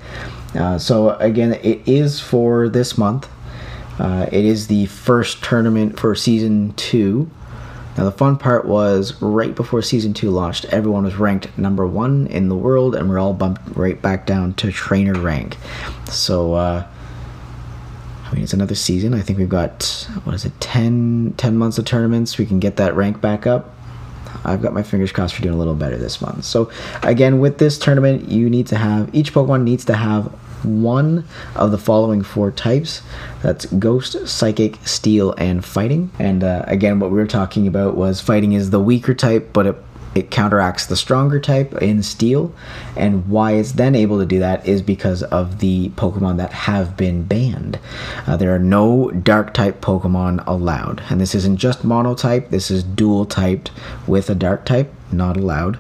Uh, 0.55 0.77
so 0.77 1.16
again, 1.16 1.55
it 1.62 1.81
is 1.87 2.20
for 2.20 2.68
this 2.68 2.98
month. 2.98 3.27
Uh, 3.98 4.27
it 4.31 4.44
is 4.44 4.66
the 4.66 4.85
first 4.87 5.42
tournament 5.42 5.98
for 5.98 6.14
season 6.14 6.74
two. 6.74 7.31
Now 7.96 8.05
the 8.05 8.12
fun 8.12 8.37
part 8.37 8.66
was 8.66 9.20
right 9.22 9.55
before 9.55 9.81
season 9.81 10.12
two 10.12 10.31
launched, 10.31 10.66
everyone 10.66 11.05
was 11.05 11.16
ranked 11.16 11.57
number 11.57 11.87
one 11.87 12.27
in 12.27 12.48
the 12.48 12.55
world, 12.55 12.94
and 12.94 13.09
we're 13.09 13.18
all 13.18 13.35
bumped 13.35 13.62
right 13.77 14.00
back 14.00 14.27
down 14.27 14.55
to 14.55 14.70
trainer 14.70 15.14
rank. 15.14 15.57
So 16.11 16.55
uh, 16.55 16.87
I 18.33 18.37
mean, 18.37 18.45
it's 18.45 18.55
another 18.55 18.75
season. 18.75 19.12
I 19.12 19.21
think 19.21 19.38
we've 19.38 19.49
got, 19.49 20.09
what 20.25 20.35
is 20.35 20.47
it, 20.47 20.59
10, 20.59 21.35
10 21.37 21.57
months 21.59 21.77
of 21.77 21.85
tournaments. 21.85 22.38
We 22.38 22.47
can 22.47 22.61
get 22.61 22.77
that 22.77 22.97
rank 22.97 23.21
back 23.21 23.47
up. 23.47 23.75
I've 24.42 24.62
got 24.62 24.73
my 24.73 24.83
fingers 24.83 25.12
crossed 25.12 25.35
for 25.35 25.42
doing 25.42 25.55
a 25.55 25.59
little 25.59 25.75
better 25.75 25.99
this 25.99 26.23
month. 26.23 26.45
So, 26.47 26.71
again, 27.03 27.40
with 27.40 27.59
this 27.59 27.79
tournament, 27.79 28.31
you 28.31 28.49
need 28.49 28.66
to 28.68 28.77
have, 28.77 29.14
each 29.14 29.35
Pokemon 29.35 29.64
needs 29.64 29.85
to 29.85 29.95
have 29.95 30.33
one 30.64 31.27
of 31.57 31.73
the 31.73 31.79
following 31.79 32.23
four 32.23 32.51
types 32.51 33.03
that's 33.42 33.66
ghost 33.66 34.27
psychic 34.27 34.77
steel 34.87 35.33
and 35.37 35.64
fighting 35.64 36.09
and 36.21 36.45
uh, 36.45 36.64
again 36.68 37.01
what 37.01 37.11
we 37.11 37.16
were 37.16 37.27
talking 37.27 37.66
about 37.66 37.97
was 37.97 38.21
fighting 38.21 38.53
is 38.53 38.71
the 38.71 38.79
weaker 38.79 39.12
type 39.12 39.53
but 39.53 39.66
it 39.66 39.77
it 40.14 40.31
counteracts 40.31 40.87
the 40.87 40.96
stronger 40.96 41.40
type 41.40 41.75
in 41.81 42.03
steel. 42.03 42.55
And 42.96 43.29
why 43.29 43.53
it's 43.53 43.72
then 43.72 43.94
able 43.94 44.18
to 44.18 44.27
do 44.27 44.38
that 44.40 44.66
is 44.66 44.83
because 44.83 45.22
of 45.25 45.61
the 45.61 45.90
pokemon 45.90 46.37
that 46.37 46.53
have 46.53 46.96
been 46.96 47.25
banned. 47.25 47.79
Uh, 48.27 48.37
there 48.37 48.55
are 48.55 48.59
no 48.59 49.11
dark 49.11 49.55
type 49.55 49.81
pokemon 49.81 50.46
allowed. 50.46 51.03
And 51.09 51.20
this 51.20 51.35
isn't 51.35 51.57
just 51.57 51.85
mono 51.85 52.14
type 52.14 52.51
this 52.51 52.70
is 52.70 52.83
dual 52.83 53.25
typed 53.25 53.70
with 54.07 54.29
a 54.29 54.35
dark 54.35 54.64
type 54.64 54.92
not 55.11 55.37
allowed. 55.37 55.79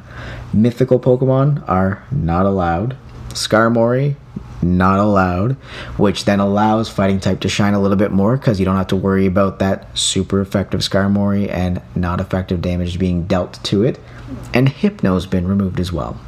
Mythical 0.52 1.00
pokemon 1.00 1.66
are 1.68 2.04
not 2.10 2.46
allowed. 2.46 2.96
Skarmory 3.30 4.16
not 4.62 4.98
allowed, 4.98 5.52
which 5.96 6.24
then 6.24 6.40
allows 6.40 6.88
fighting 6.88 7.20
type 7.20 7.40
to 7.40 7.48
shine 7.48 7.74
a 7.74 7.80
little 7.80 7.96
bit 7.96 8.12
more 8.12 8.36
because 8.36 8.58
you 8.58 8.64
don't 8.64 8.76
have 8.76 8.86
to 8.88 8.96
worry 8.96 9.26
about 9.26 9.58
that 9.58 9.96
super 9.98 10.40
effective 10.40 10.80
Skarmory 10.80 11.50
and 11.50 11.82
not 11.94 12.20
effective 12.20 12.62
damage 12.62 12.98
being 12.98 13.26
dealt 13.26 13.62
to 13.64 13.82
it 13.82 13.98
and 14.54 14.68
Hypno's 14.68 15.26
been 15.26 15.46
removed 15.46 15.80
as 15.80 15.92
well. 15.92 16.18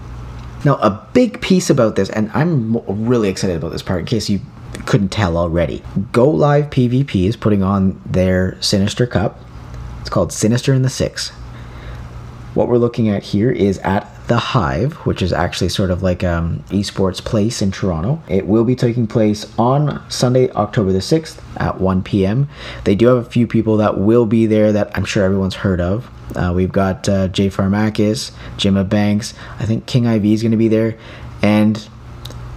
Now, 0.64 0.76
a 0.76 1.08
big 1.12 1.40
piece 1.40 1.68
about 1.68 1.96
this, 1.96 2.08
and 2.10 2.30
I'm 2.32 2.78
really 3.06 3.28
excited 3.28 3.56
about 3.56 3.72
this 3.72 3.82
part 3.82 4.00
in 4.00 4.06
case 4.06 4.30
you 4.30 4.40
couldn't 4.86 5.10
tell 5.10 5.36
already. 5.36 5.82
Go 6.10 6.28
Live 6.28 6.70
PvP 6.70 7.26
is 7.26 7.36
putting 7.36 7.62
on 7.62 8.00
their 8.06 8.60
Sinister 8.62 9.06
Cup. 9.06 9.38
It's 10.00 10.10
called 10.10 10.32
Sinister 10.32 10.72
in 10.72 10.82
the 10.82 10.90
Six. 10.90 11.30
What 12.54 12.68
we're 12.68 12.78
looking 12.78 13.08
at 13.08 13.22
here 13.22 13.50
is 13.50 13.78
at 13.78 14.10
the 14.26 14.38
Hive, 14.38 14.94
which 15.06 15.20
is 15.20 15.32
actually 15.32 15.68
sort 15.68 15.90
of 15.90 16.02
like 16.02 16.24
um, 16.24 16.64
esports 16.68 17.22
place 17.22 17.60
in 17.60 17.70
Toronto. 17.70 18.22
It 18.26 18.46
will 18.46 18.64
be 18.64 18.74
taking 18.74 19.06
place 19.06 19.52
on 19.58 20.02
Sunday, 20.10 20.50
October 20.52 20.92
the 20.92 21.00
6th 21.00 21.42
at 21.58 21.80
1 21.80 22.02
p.m. 22.02 22.48
They 22.84 22.94
do 22.94 23.08
have 23.08 23.18
a 23.18 23.30
few 23.30 23.46
people 23.46 23.76
that 23.78 23.98
will 23.98 24.24
be 24.24 24.46
there 24.46 24.72
that 24.72 24.96
I'm 24.96 25.04
sure 25.04 25.24
everyone's 25.24 25.56
heard 25.56 25.80
of. 25.80 26.10
Uh, 26.34 26.52
we've 26.54 26.72
got 26.72 27.08
uh, 27.08 27.28
Jay 27.28 27.50
Farmakis, 27.50 28.32
Jimma 28.56 28.88
Banks. 28.88 29.34
I 29.58 29.66
think 29.66 29.86
King 29.86 30.06
IV 30.06 30.24
is 30.24 30.42
going 30.42 30.52
to 30.52 30.58
be 30.58 30.68
there, 30.68 30.96
and 31.42 31.86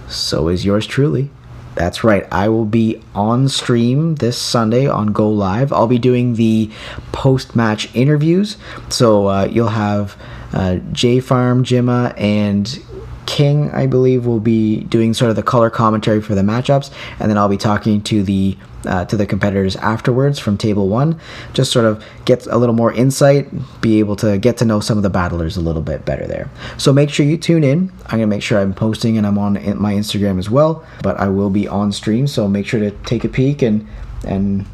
so 0.08 0.48
is 0.48 0.64
yours 0.64 0.86
truly. 0.86 1.30
That's 1.74 2.02
right. 2.02 2.26
I 2.32 2.48
will 2.48 2.64
be 2.64 3.00
on 3.14 3.48
stream 3.48 4.16
this 4.16 4.36
Sunday 4.36 4.88
on 4.88 5.08
Go 5.08 5.30
Live. 5.30 5.72
I'll 5.72 5.86
be 5.86 5.98
doing 5.98 6.34
the 6.34 6.70
post 7.12 7.54
match 7.54 7.94
interviews. 7.94 8.56
So 8.88 9.28
uh, 9.28 9.44
you'll 9.44 9.68
have 9.68 10.16
uh, 10.52 10.76
J 10.92 11.20
Farm, 11.20 11.64
Jimma, 11.64 12.18
and 12.18 12.82
King, 13.26 13.70
I 13.72 13.86
believe, 13.86 14.24
will 14.24 14.40
be 14.40 14.84
doing 14.84 15.12
sort 15.12 15.28
of 15.28 15.36
the 15.36 15.42
color 15.42 15.68
commentary 15.68 16.22
for 16.22 16.34
the 16.34 16.40
matchups, 16.40 16.90
and 17.20 17.30
then 17.30 17.36
I'll 17.36 17.48
be 17.48 17.58
talking 17.58 18.00
to 18.04 18.22
the 18.22 18.56
uh, 18.86 19.04
to 19.04 19.16
the 19.16 19.26
competitors 19.26 19.76
afterwards 19.76 20.38
from 20.38 20.56
table 20.56 20.88
one, 20.88 21.20
just 21.52 21.70
sort 21.70 21.84
of 21.84 22.02
get 22.24 22.46
a 22.46 22.56
little 22.56 22.74
more 22.74 22.92
insight, 22.92 23.48
be 23.82 23.98
able 23.98 24.16
to 24.16 24.38
get 24.38 24.56
to 24.58 24.64
know 24.64 24.80
some 24.80 24.96
of 24.96 25.02
the 25.02 25.10
battlers 25.10 25.56
a 25.56 25.60
little 25.60 25.82
bit 25.82 26.04
better 26.04 26.26
there. 26.26 26.48
So 26.78 26.92
make 26.92 27.10
sure 27.10 27.26
you 27.26 27.36
tune 27.36 27.64
in. 27.64 27.92
I'm 28.06 28.12
gonna 28.12 28.28
make 28.28 28.42
sure 28.42 28.58
I'm 28.58 28.72
posting 28.72 29.18
and 29.18 29.26
I'm 29.26 29.36
on 29.36 29.54
my 29.78 29.92
Instagram 29.92 30.38
as 30.38 30.48
well, 30.48 30.86
but 31.02 31.18
I 31.18 31.28
will 31.28 31.50
be 31.50 31.68
on 31.68 31.92
stream, 31.92 32.26
so 32.26 32.48
make 32.48 32.66
sure 32.66 32.80
to 32.80 32.92
take 33.04 33.24
a 33.24 33.28
peek 33.28 33.60
and 33.60 33.86
and 34.24 34.64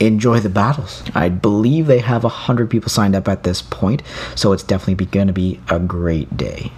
enjoy 0.00 0.40
the 0.40 0.48
battles. 0.48 1.02
I 1.14 1.28
believe 1.28 1.86
they 1.86 2.00
have 2.00 2.24
a 2.24 2.28
hundred 2.28 2.70
people 2.70 2.88
signed 2.88 3.14
up 3.14 3.28
at 3.28 3.42
this 3.42 3.62
point, 3.62 4.02
so 4.34 4.52
it's 4.52 4.62
definitely 4.62 5.06
going 5.06 5.28
to 5.28 5.32
be 5.32 5.60
a 5.68 5.78
great 5.78 6.36
day. 6.36 6.72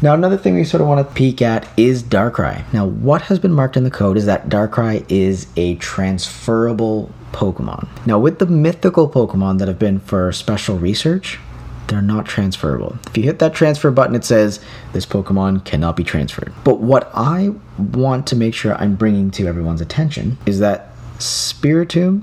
Now, 0.00 0.14
another 0.14 0.36
thing 0.36 0.54
we 0.54 0.62
sort 0.62 0.80
of 0.80 0.86
want 0.86 1.06
to 1.06 1.14
peek 1.14 1.42
at 1.42 1.68
is 1.76 2.04
Darkrai. 2.04 2.72
Now, 2.72 2.86
what 2.86 3.22
has 3.22 3.40
been 3.40 3.52
marked 3.52 3.76
in 3.76 3.82
the 3.82 3.90
code 3.90 4.16
is 4.16 4.26
that 4.26 4.48
Darkrai 4.48 5.04
is 5.08 5.48
a 5.56 5.74
transferable 5.76 7.12
Pokemon. 7.32 7.88
Now, 8.06 8.18
with 8.18 8.38
the 8.38 8.46
mythical 8.46 9.10
Pokemon 9.10 9.58
that 9.58 9.66
have 9.66 9.78
been 9.78 9.98
for 9.98 10.30
special 10.30 10.78
research, 10.78 11.40
they're 11.88 12.00
not 12.00 12.26
transferable. 12.26 12.96
If 13.08 13.16
you 13.16 13.24
hit 13.24 13.38
that 13.40 13.54
transfer 13.54 13.90
button, 13.90 14.14
it 14.14 14.24
says 14.24 14.60
this 14.92 15.06
Pokemon 15.06 15.64
cannot 15.64 15.96
be 15.96 16.04
transferred. 16.04 16.52
But 16.62 16.80
what 16.80 17.10
I 17.14 17.54
want 17.76 18.26
to 18.28 18.36
make 18.36 18.54
sure 18.54 18.74
I'm 18.76 18.94
bringing 18.94 19.30
to 19.32 19.46
everyone's 19.46 19.80
attention 19.80 20.38
is 20.46 20.60
that 20.60 20.92
Spiritomb 21.18 22.22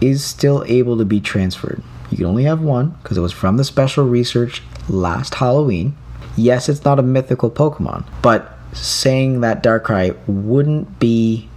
is 0.00 0.24
still 0.24 0.64
able 0.66 0.96
to 0.98 1.04
be 1.04 1.20
transferred. 1.20 1.82
You 2.10 2.18
can 2.18 2.26
only 2.26 2.44
have 2.44 2.60
one 2.60 2.90
because 3.02 3.16
it 3.16 3.20
was 3.20 3.32
from 3.32 3.56
the 3.56 3.64
special 3.64 4.06
research 4.06 4.62
last 4.88 5.34
Halloween. 5.34 5.96
Yes, 6.36 6.68
it's 6.68 6.84
not 6.84 6.98
a 6.98 7.02
mythical 7.02 7.50
Pokemon, 7.50 8.04
but 8.22 8.56
saying 8.72 9.40
that 9.40 9.62
Darkrai 9.62 10.16
wouldn't 10.26 10.98
be 10.98 11.48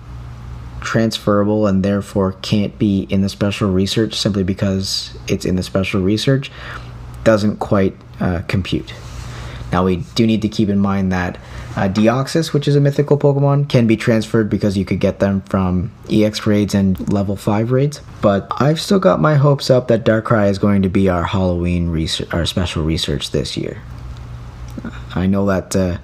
transferable 0.82 1.66
and 1.66 1.84
therefore 1.84 2.34
can't 2.42 2.78
be 2.78 3.08
in 3.10 3.22
the 3.22 3.30
special 3.30 3.72
research 3.72 4.16
simply 4.16 4.44
because 4.44 5.18
it's 5.28 5.46
in 5.46 5.56
the 5.56 5.64
special 5.64 6.02
research 6.02 6.52
doesn't 7.24 7.58
quite 7.58 7.96
uh, 8.20 8.42
compute. 8.48 8.94
Now, 9.72 9.86
we 9.86 9.98
do 10.16 10.28
need 10.28 10.42
to 10.42 10.50
keep 10.50 10.70
in 10.70 10.80
mind 10.80 11.12
that 11.12 11.38
uh, 11.76 11.90
Deoxys, 11.90 12.54
which 12.54 12.68
is 12.68 12.76
a 12.76 12.80
mythical 12.80 13.18
Pokemon, 13.18 13.68
can 13.68 13.88
be 13.88 13.98
transferred 13.98 14.50
because 14.50 14.78
you 14.78 14.86
could 14.86 15.00
get 15.00 15.20
them 15.20 15.42
from 15.42 15.92
EX 16.10 16.46
raids 16.46 16.76
and 16.76 17.12
level 17.12 17.36
5 17.36 17.72
raids. 17.72 18.02
But 18.22 18.48
I've 18.52 18.80
still 18.80 19.00
got 19.00 19.20
my 19.20 19.36
hopes 19.36 19.70
up 19.70 19.88
that 19.88 20.06
Darkrai 20.06 20.50
is 20.50 20.60
going 20.60 20.84
to 20.84 20.90
be 20.90 21.10
our 21.10 21.24
Halloween 21.24 21.90
research, 21.90 22.32
our 22.34 22.46
special 22.46 22.84
research 22.84 23.32
this 23.32 23.58
year. 23.58 23.82
I 25.16 25.28
know 25.28 25.46
that 25.48 25.76
uh, 25.76 25.98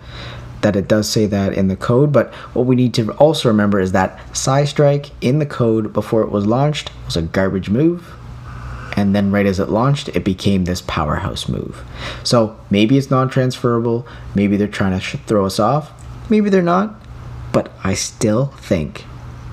that 0.62 0.76
it 0.76 0.88
does 0.88 1.08
say 1.08 1.26
that 1.26 1.54
in 1.54 1.68
the 1.68 1.76
code, 1.76 2.12
but 2.12 2.34
what 2.54 2.66
we 2.66 2.76
need 2.76 2.94
to 2.96 3.12
also 3.14 3.48
remember 3.48 3.80
is 3.80 3.94
that 3.94 4.18
Psystrike 4.34 5.12
in 5.22 5.40
the 5.40 5.46
code 5.46 5.94
before 5.94 6.22
it 6.22 6.30
was 6.30 6.46
launched 6.46 6.92
was 7.06 7.16
a 7.16 7.22
garbage 7.22 7.70
move 7.70 8.14
and 9.00 9.16
then 9.16 9.32
right 9.32 9.46
as 9.46 9.60
it 9.60 9.70
launched, 9.70 10.10
it 10.10 10.26
became 10.26 10.66
this 10.66 10.82
powerhouse 10.82 11.48
move. 11.48 11.84
So 12.24 12.60
maybe 12.70 12.98
it's 12.98 13.10
non 13.10 13.30
transferable, 13.30 14.06
maybe 14.36 14.58
they're 14.58 14.68
trying 14.68 15.00
to 15.00 15.18
throw 15.20 15.46
us 15.46 15.58
off, 15.58 15.92
maybe 16.30 16.50
they're 16.50 16.62
not, 16.62 16.96
but 17.54 17.72
I 17.82 17.94
still 17.94 18.48
think 18.48 19.06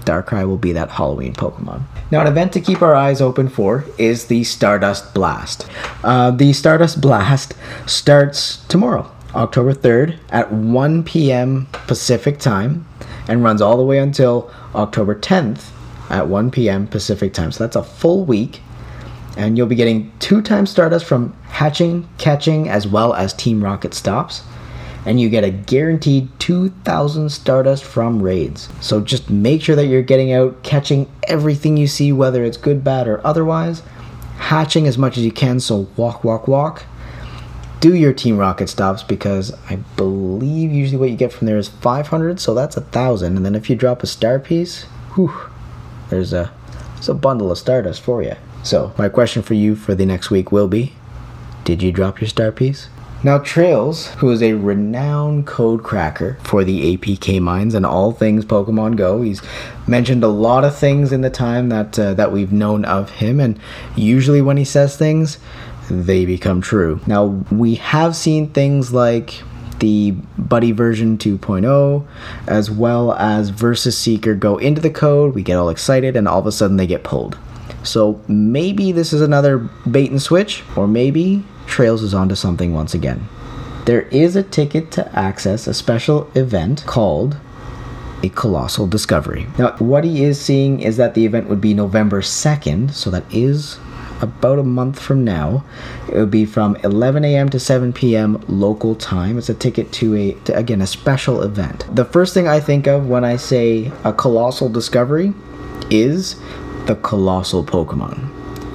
Darkrai 0.04 0.46
will 0.46 0.58
be 0.58 0.72
that 0.72 0.90
Halloween 0.90 1.32
Pokemon. 1.32 1.82
Now, 2.10 2.20
an 2.20 2.26
event 2.26 2.52
to 2.54 2.60
keep 2.60 2.82
our 2.82 2.94
eyes 2.94 3.20
open 3.20 3.48
for 3.48 3.84
is 3.98 4.26
the 4.26 4.42
Stardust 4.44 5.14
Blast. 5.14 5.68
Uh, 6.02 6.32
the 6.32 6.52
Stardust 6.52 7.00
Blast 7.00 7.54
starts 7.86 8.64
tomorrow, 8.66 9.10
October 9.34 9.74
3rd 9.74 10.18
at 10.30 10.52
1 10.52 11.04
p.m. 11.04 11.68
Pacific 11.86 12.38
time 12.38 12.86
and 13.28 13.44
runs 13.44 13.62
all 13.62 13.76
the 13.76 13.84
way 13.84 13.98
until 13.98 14.50
October 14.74 15.14
10th 15.14 15.70
at 16.10 16.26
1 16.28 16.50
p.m. 16.50 16.86
Pacific 16.86 17.32
time. 17.32 17.52
So 17.52 17.64
that's 17.64 17.76
a 17.76 17.82
full 17.82 18.24
week 18.24 18.60
and 19.36 19.56
you'll 19.56 19.66
be 19.66 19.74
getting 19.74 20.12
two 20.18 20.40
times 20.40 20.70
Stardust 20.70 21.04
from 21.04 21.34
hatching, 21.44 22.08
catching, 22.16 22.68
as 22.68 22.86
well 22.86 23.12
as 23.12 23.34
Team 23.34 23.62
Rocket 23.62 23.92
stops. 23.92 24.42
And 25.04 25.20
you 25.20 25.28
get 25.28 25.44
a 25.44 25.50
guaranteed 25.50 26.28
2,000 26.40 27.28
Stardust 27.30 27.84
from 27.84 28.22
raids. 28.22 28.68
So 28.80 29.00
just 29.00 29.30
make 29.30 29.62
sure 29.62 29.76
that 29.76 29.86
you're 29.86 30.02
getting 30.02 30.32
out, 30.32 30.62
catching 30.62 31.08
everything 31.24 31.76
you 31.76 31.86
see, 31.86 32.12
whether 32.12 32.42
it's 32.42 32.56
good, 32.56 32.82
bad, 32.82 33.06
or 33.06 33.24
otherwise. 33.24 33.82
Hatching 34.38 34.86
as 34.86 34.98
much 34.98 35.16
as 35.16 35.24
you 35.24 35.30
can, 35.30 35.60
so 35.60 35.86
walk, 35.96 36.24
walk, 36.24 36.48
walk. 36.48 36.84
Do 37.78 37.94
your 37.94 38.14
Team 38.14 38.38
Rocket 38.38 38.68
stops 38.68 39.02
because 39.02 39.52
I 39.70 39.76
believe 39.96 40.72
usually 40.72 40.96
what 40.96 41.10
you 41.10 41.16
get 41.16 41.32
from 41.32 41.46
there 41.46 41.58
is 41.58 41.68
500, 41.68 42.40
so 42.40 42.54
that's 42.54 42.76
a 42.76 42.80
thousand. 42.80 43.36
And 43.36 43.44
then 43.44 43.54
if 43.54 43.70
you 43.70 43.76
drop 43.76 44.02
a 44.02 44.06
star 44.06 44.38
piece, 44.38 44.84
whew, 45.14 45.32
there's 46.08 46.32
a, 46.32 46.52
there's 46.94 47.10
a 47.10 47.14
bundle 47.14 47.52
of 47.52 47.58
Stardust 47.58 48.00
for 48.00 48.22
you. 48.22 48.34
So, 48.66 48.92
my 48.98 49.08
question 49.08 49.42
for 49.42 49.54
you 49.54 49.76
for 49.76 49.94
the 49.94 50.04
next 50.04 50.28
week 50.28 50.50
will 50.50 50.66
be 50.66 50.92
Did 51.62 51.84
you 51.84 51.92
drop 51.92 52.20
your 52.20 52.26
star 52.26 52.50
piece? 52.50 52.88
Now, 53.22 53.38
Chrales, 53.38 54.08
who 54.16 54.28
is 54.32 54.42
a 54.42 54.54
renowned 54.54 55.46
code 55.46 55.84
cracker 55.84 56.36
for 56.42 56.64
the 56.64 56.96
APK 56.96 57.40
mines 57.40 57.74
and 57.74 57.86
all 57.86 58.10
things 58.10 58.44
Pokemon 58.44 58.96
Go, 58.96 59.22
he's 59.22 59.40
mentioned 59.86 60.24
a 60.24 60.28
lot 60.28 60.64
of 60.64 60.76
things 60.76 61.12
in 61.12 61.20
the 61.20 61.30
time 61.30 61.68
that 61.68 61.96
uh, 61.96 62.14
that 62.14 62.32
we've 62.32 62.50
known 62.50 62.84
of 62.84 63.10
him, 63.10 63.38
and 63.38 63.56
usually 63.94 64.42
when 64.42 64.56
he 64.56 64.64
says 64.64 64.96
things, 64.96 65.38
they 65.88 66.26
become 66.26 66.60
true. 66.60 67.00
Now, 67.06 67.24
we 67.52 67.76
have 67.76 68.16
seen 68.16 68.48
things 68.48 68.92
like 68.92 69.44
the 69.78 70.10
Buddy 70.38 70.72
version 70.72 71.18
2.0, 71.18 72.04
as 72.48 72.68
well 72.68 73.12
as 73.12 73.50
Versus 73.50 73.96
Seeker 73.96 74.34
go 74.34 74.56
into 74.56 74.80
the 74.80 74.90
code. 74.90 75.36
We 75.36 75.44
get 75.44 75.56
all 75.56 75.68
excited, 75.68 76.16
and 76.16 76.26
all 76.26 76.40
of 76.40 76.46
a 76.48 76.52
sudden 76.52 76.78
they 76.78 76.88
get 76.88 77.04
pulled. 77.04 77.38
So 77.86 78.20
maybe 78.28 78.92
this 78.92 79.12
is 79.12 79.20
another 79.20 79.58
bait 79.58 80.10
and 80.10 80.20
switch, 80.20 80.62
or 80.76 80.86
maybe 80.86 81.44
Chrales 81.66 82.02
is 82.02 82.14
onto 82.14 82.34
something 82.34 82.72
once 82.72 82.94
again. 82.94 83.28
There 83.86 84.02
is 84.02 84.34
a 84.36 84.42
ticket 84.42 84.90
to 84.92 85.18
access 85.18 85.66
a 85.66 85.74
special 85.74 86.30
event 86.34 86.84
called 86.86 87.36
a 88.22 88.28
colossal 88.30 88.86
discovery. 88.86 89.46
Now, 89.58 89.76
what 89.76 90.04
he 90.04 90.24
is 90.24 90.40
seeing 90.40 90.80
is 90.80 90.96
that 90.96 91.14
the 91.14 91.24
event 91.24 91.48
would 91.48 91.60
be 91.60 91.74
November 91.74 92.22
2nd, 92.22 92.92
so 92.92 93.10
that 93.10 93.24
is 93.32 93.78
about 94.20 94.58
a 94.58 94.62
month 94.62 94.98
from 94.98 95.24
now. 95.24 95.64
It 96.08 96.14
would 96.14 96.30
be 96.30 96.46
from 96.46 96.76
11 96.76 97.24
a.m. 97.24 97.48
to 97.50 97.60
7 97.60 97.92
p.m. 97.92 98.42
local 98.48 98.94
time. 98.94 99.38
It's 99.38 99.48
a 99.48 99.54
ticket 99.54 99.92
to 99.92 100.14
a 100.16 100.32
to, 100.44 100.56
again 100.56 100.80
a 100.80 100.86
special 100.86 101.42
event. 101.42 101.86
The 101.94 102.04
first 102.04 102.34
thing 102.34 102.48
I 102.48 102.60
think 102.60 102.86
of 102.86 103.08
when 103.08 103.24
I 103.24 103.36
say 103.36 103.92
a 104.04 104.12
colossal 104.12 104.68
discovery 104.68 105.34
is 105.90 106.36
the 106.86 106.96
colossal 106.96 107.64
Pokemon, 107.64 108.18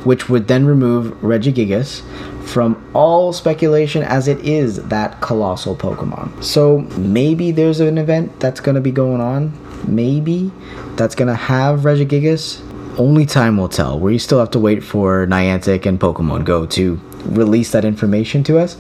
which 0.05 0.29
would 0.29 0.47
then 0.47 0.65
remove 0.65 1.13
Regigigas 1.21 2.01
from 2.43 2.83
all 2.93 3.31
speculation 3.33 4.03
as 4.03 4.27
it 4.27 4.39
is 4.39 4.83
that 4.87 5.21
colossal 5.21 5.75
Pokemon. 5.75 6.43
So 6.43 6.79
maybe 6.97 7.51
there's 7.51 7.79
an 7.79 7.97
event 7.97 8.39
that's 8.39 8.59
going 8.59 8.75
to 8.75 8.81
be 8.81 8.91
going 8.91 9.21
on. 9.21 9.57
Maybe 9.87 10.51
that's 10.95 11.15
going 11.15 11.27
to 11.27 11.35
have 11.35 11.81
Regigigas. 11.81 12.61
Only 12.99 13.25
time 13.25 13.57
will 13.57 13.69
tell. 13.69 13.99
We 13.99 14.17
still 14.17 14.39
have 14.39 14.51
to 14.51 14.59
wait 14.59 14.83
for 14.83 15.25
Niantic 15.25 15.85
and 15.85 15.99
Pokemon 15.99 16.43
Go 16.43 16.65
to 16.67 16.99
release 17.25 17.71
that 17.71 17.85
information 17.85 18.43
to 18.45 18.57
us. 18.59 18.77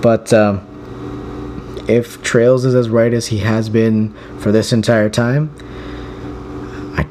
But 0.00 0.32
um, 0.32 0.66
if 1.88 2.22
Chrales 2.22 2.64
is 2.64 2.74
as 2.74 2.88
right 2.88 3.12
as 3.12 3.26
he 3.26 3.38
has 3.38 3.68
been 3.68 4.14
for 4.38 4.50
this 4.52 4.72
entire 4.72 5.10
time, 5.10 5.54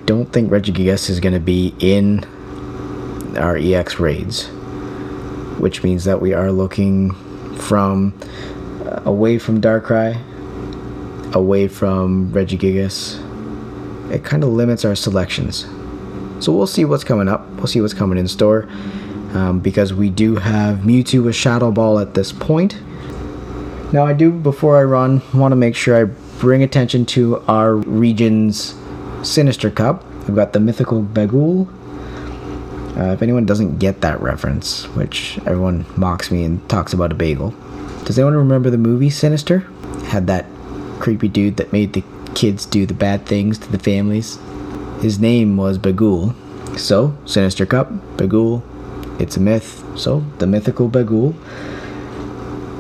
don't 0.10 0.34
think 0.34 0.50
Regigigas 0.50 1.08
is 1.08 1.20
going 1.20 1.36
to 1.36 1.40
be 1.40 1.72
in 1.78 2.24
our 3.38 3.56
EX 3.56 4.00
raids, 4.00 4.48
which 5.60 5.84
means 5.84 6.04
that 6.06 6.20
we 6.20 6.34
are 6.34 6.52
looking 6.52 7.12
from 7.58 8.20
uh, 8.88 9.04
away 9.06 9.38
from 9.38 9.62
Darkrai, 9.62 10.16
away 11.36 11.68
from 11.68 12.32
Regigigas. 12.34 13.24
It 14.12 14.24
kind 14.24 14.44
of 14.44 14.50
limits 14.50 14.84
our 14.84 14.96
selections. 14.96 15.68
So 16.44 16.54
we'll 16.54 16.66
see 16.66 16.86
what's 16.86 17.04
coming 17.04 17.28
up. 17.28 17.48
We'll 17.52 17.68
see 17.68 17.80
what's 17.80 17.94
coming 17.94 18.18
in 18.18 18.28
store. 18.28 18.68
Um, 19.36 19.60
because 19.60 19.94
we 19.94 20.10
do 20.10 20.38
have 20.38 20.78
Mewtwo 20.80 21.26
with 21.26 21.36
Shadow 21.36 21.70
Ball 21.72 22.00
at 22.00 22.16
this 22.16 22.32
point. 22.32 22.82
Now, 23.94 24.08
I 24.08 24.14
do, 24.14 24.32
before 24.32 24.80
I 24.80 24.84
run, 24.86 25.22
want 25.36 25.52
to 25.52 25.56
make 25.56 25.76
sure 25.76 25.96
I 25.96 26.06
bring 26.40 26.64
attention 26.64 27.06
to 27.08 27.42
our 27.42 27.76
region's 27.76 28.74
Sinister 29.24 29.70
Cup. 29.70 30.06
We've 30.28 30.36
got 30.36 30.54
the 30.54 30.60
mythical 30.60 31.04
Bagul. 31.04 31.68
Uh, 32.98 33.14
if 33.14 33.22
anyone 33.22 33.46
doesn't 33.46 33.78
get 33.78 34.02
that 34.02 34.20
reference, 34.22 34.86
which 34.90 35.38
everyone 35.40 35.86
mocks 35.96 36.32
me 36.32 36.44
and 36.44 36.68
talks 36.70 36.92
about 36.92 37.12
a 37.12 37.16
bagel, 37.16 37.52
does 38.04 38.18
anyone 38.18 38.36
remember 38.36 38.70
the 38.70 38.78
movie 38.78 39.10
Sinister? 39.10 39.70
had 40.10 40.28
that 40.28 40.46
creepy 41.00 41.28
dude 41.28 41.58
that 41.58 41.72
made 41.72 41.94
the 41.94 42.04
kids 42.36 42.66
do 42.66 42.86
the 42.86 42.94
bad 42.94 43.26
things 43.26 43.58
to 43.60 43.72
the 43.72 43.80
families. 43.80 44.40
His 45.02 45.20
name 45.20 45.56
was 45.56 45.78
Bagul. 45.78 46.36
So, 46.78 47.16
Sinister 47.26 47.66
Cup, 47.66 47.92
Bagul, 48.18 48.64
it's 49.22 49.38
a 49.38 49.40
myth. 49.40 49.84
So, 49.98 50.22
the 50.40 50.48
mythical 50.48 50.90
Bagul 50.90 51.36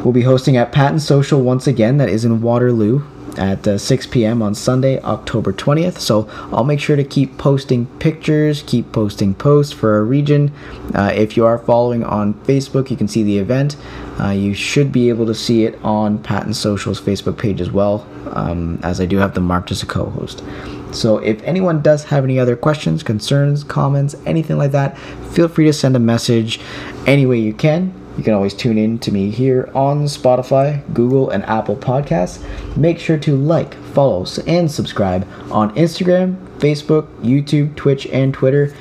will 0.03 0.11
be 0.11 0.23
hosting 0.23 0.57
at 0.57 0.71
Patton 0.71 0.99
Social 0.99 1.41
once 1.41 1.67
again, 1.67 1.97
that 1.97 2.09
is 2.09 2.25
in 2.25 2.41
Waterloo 2.41 3.03
at 3.39 3.65
uh, 3.67 3.77
6 3.77 4.07
p.m. 4.07 4.41
on 4.41 4.53
Sunday, 4.53 4.99
October 5.01 5.53
20th. 5.53 5.97
So 5.97 6.27
I'll 6.51 6.65
make 6.65 6.79
sure 6.79 6.95
to 6.95 7.03
keep 7.03 7.37
posting 7.37 7.85
pictures, 7.97 8.63
keep 8.63 8.91
posting 8.91 9.33
posts 9.33 9.73
for 9.73 9.93
our 9.93 10.03
region. 10.03 10.51
Uh, 10.93 11.11
if 11.15 11.37
you 11.37 11.45
are 11.45 11.57
following 11.57 12.03
on 12.03 12.33
Facebook, 12.45 12.91
you 12.91 12.97
can 12.97 13.07
see 13.07 13.23
the 13.23 13.37
event. 13.37 13.77
Uh, 14.19 14.29
you 14.29 14.53
should 14.53 14.91
be 14.91 15.07
able 15.09 15.25
to 15.25 15.33
see 15.33 15.63
it 15.63 15.79
on 15.81 16.21
Patton 16.21 16.53
Social's 16.53 16.99
Facebook 16.99 17.37
page 17.37 17.61
as 17.61 17.71
well, 17.71 18.05
um, 18.31 18.77
as 18.83 18.99
I 18.99 19.05
do 19.05 19.17
have 19.17 19.33
them 19.33 19.45
marked 19.45 19.71
as 19.71 19.81
a 19.81 19.85
co 19.85 20.09
host. 20.09 20.43
So 20.91 21.19
if 21.19 21.41
anyone 21.43 21.81
does 21.81 22.03
have 22.05 22.23
any 22.23 22.39
other 22.39 22.55
questions, 22.55 23.03
concerns, 23.03 23.63
comments, 23.63 24.15
anything 24.25 24.57
like 24.57 24.71
that, 24.71 24.97
feel 25.31 25.47
free 25.47 25.65
to 25.65 25.73
send 25.73 25.95
a 25.95 25.99
message 25.99 26.59
any 27.05 27.25
way 27.25 27.39
you 27.39 27.53
can. 27.53 27.93
You 28.19 28.25
can 28.25 28.33
always 28.33 28.53
tune 28.53 28.77
in 28.77 28.99
to 28.99 29.13
me 29.13 29.29
here 29.29 29.71
on 29.73 30.03
Spotify, 30.03 30.83
Google, 30.93 31.29
and 31.29 31.45
Apple 31.45 31.77
Podcasts. 31.77 32.43
Make 32.75 32.99
sure 32.99 33.17
to 33.17 33.37
like, 33.37 33.75
follow, 33.93 34.25
and 34.45 34.69
subscribe 34.69 35.25
on 35.49 35.73
Instagram, 35.75 36.35
Facebook, 36.57 37.07
YouTube, 37.21 37.77
Twitch, 37.77 38.07
and 38.07 38.33
Twitter. 38.33 38.75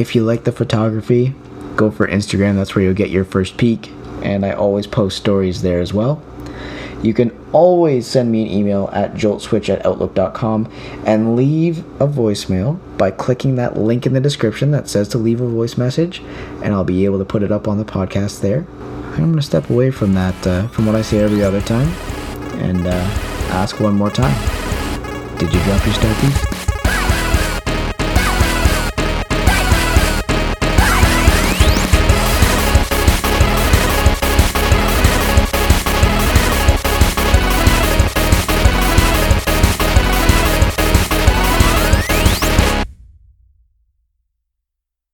If 0.00 0.16
you 0.16 0.24
like 0.24 0.42
the 0.42 0.50
photography, 0.50 1.32
go 1.76 1.92
for 1.92 2.08
Instagram. 2.08 2.56
That's 2.56 2.74
where 2.74 2.84
you'll 2.84 2.92
get 2.92 3.10
your 3.10 3.24
first 3.24 3.56
peek. 3.56 3.88
And 4.24 4.44
I 4.44 4.50
always 4.50 4.88
post 4.88 5.16
stories 5.16 5.62
there 5.62 5.80
as 5.80 5.94
well. 5.94 6.20
You 7.02 7.12
can 7.12 7.36
always 7.52 8.06
send 8.06 8.30
me 8.30 8.42
an 8.42 8.48
email 8.48 8.88
at 8.92 9.14
joltswitch 9.14 9.68
at 9.68 9.84
outlook.com 9.84 10.72
and 11.04 11.34
leave 11.34 11.80
a 12.00 12.06
voicemail 12.06 12.78
by 12.96 13.10
clicking 13.10 13.56
that 13.56 13.76
link 13.76 14.06
in 14.06 14.12
the 14.12 14.20
description 14.20 14.70
that 14.70 14.88
says 14.88 15.08
to 15.08 15.18
leave 15.18 15.40
a 15.40 15.48
voice 15.48 15.76
message, 15.76 16.22
and 16.62 16.72
I'll 16.72 16.84
be 16.84 17.04
able 17.04 17.18
to 17.18 17.24
put 17.24 17.42
it 17.42 17.50
up 17.50 17.66
on 17.66 17.78
the 17.78 17.84
podcast 17.84 18.40
there. 18.40 18.66
I'm 19.12 19.24
going 19.24 19.36
to 19.36 19.42
step 19.42 19.68
away 19.68 19.90
from 19.90 20.14
that, 20.14 20.46
uh, 20.46 20.68
from 20.68 20.86
what 20.86 20.94
I 20.94 21.02
say 21.02 21.18
every 21.18 21.42
other 21.42 21.60
time, 21.60 21.88
and 22.60 22.86
uh, 22.86 23.08
ask 23.50 23.80
one 23.80 23.94
more 23.94 24.10
time. 24.10 24.32
Did 25.38 25.52
you 25.52 25.60
drop 25.64 25.84
your 25.84 25.94
star? 25.94 26.51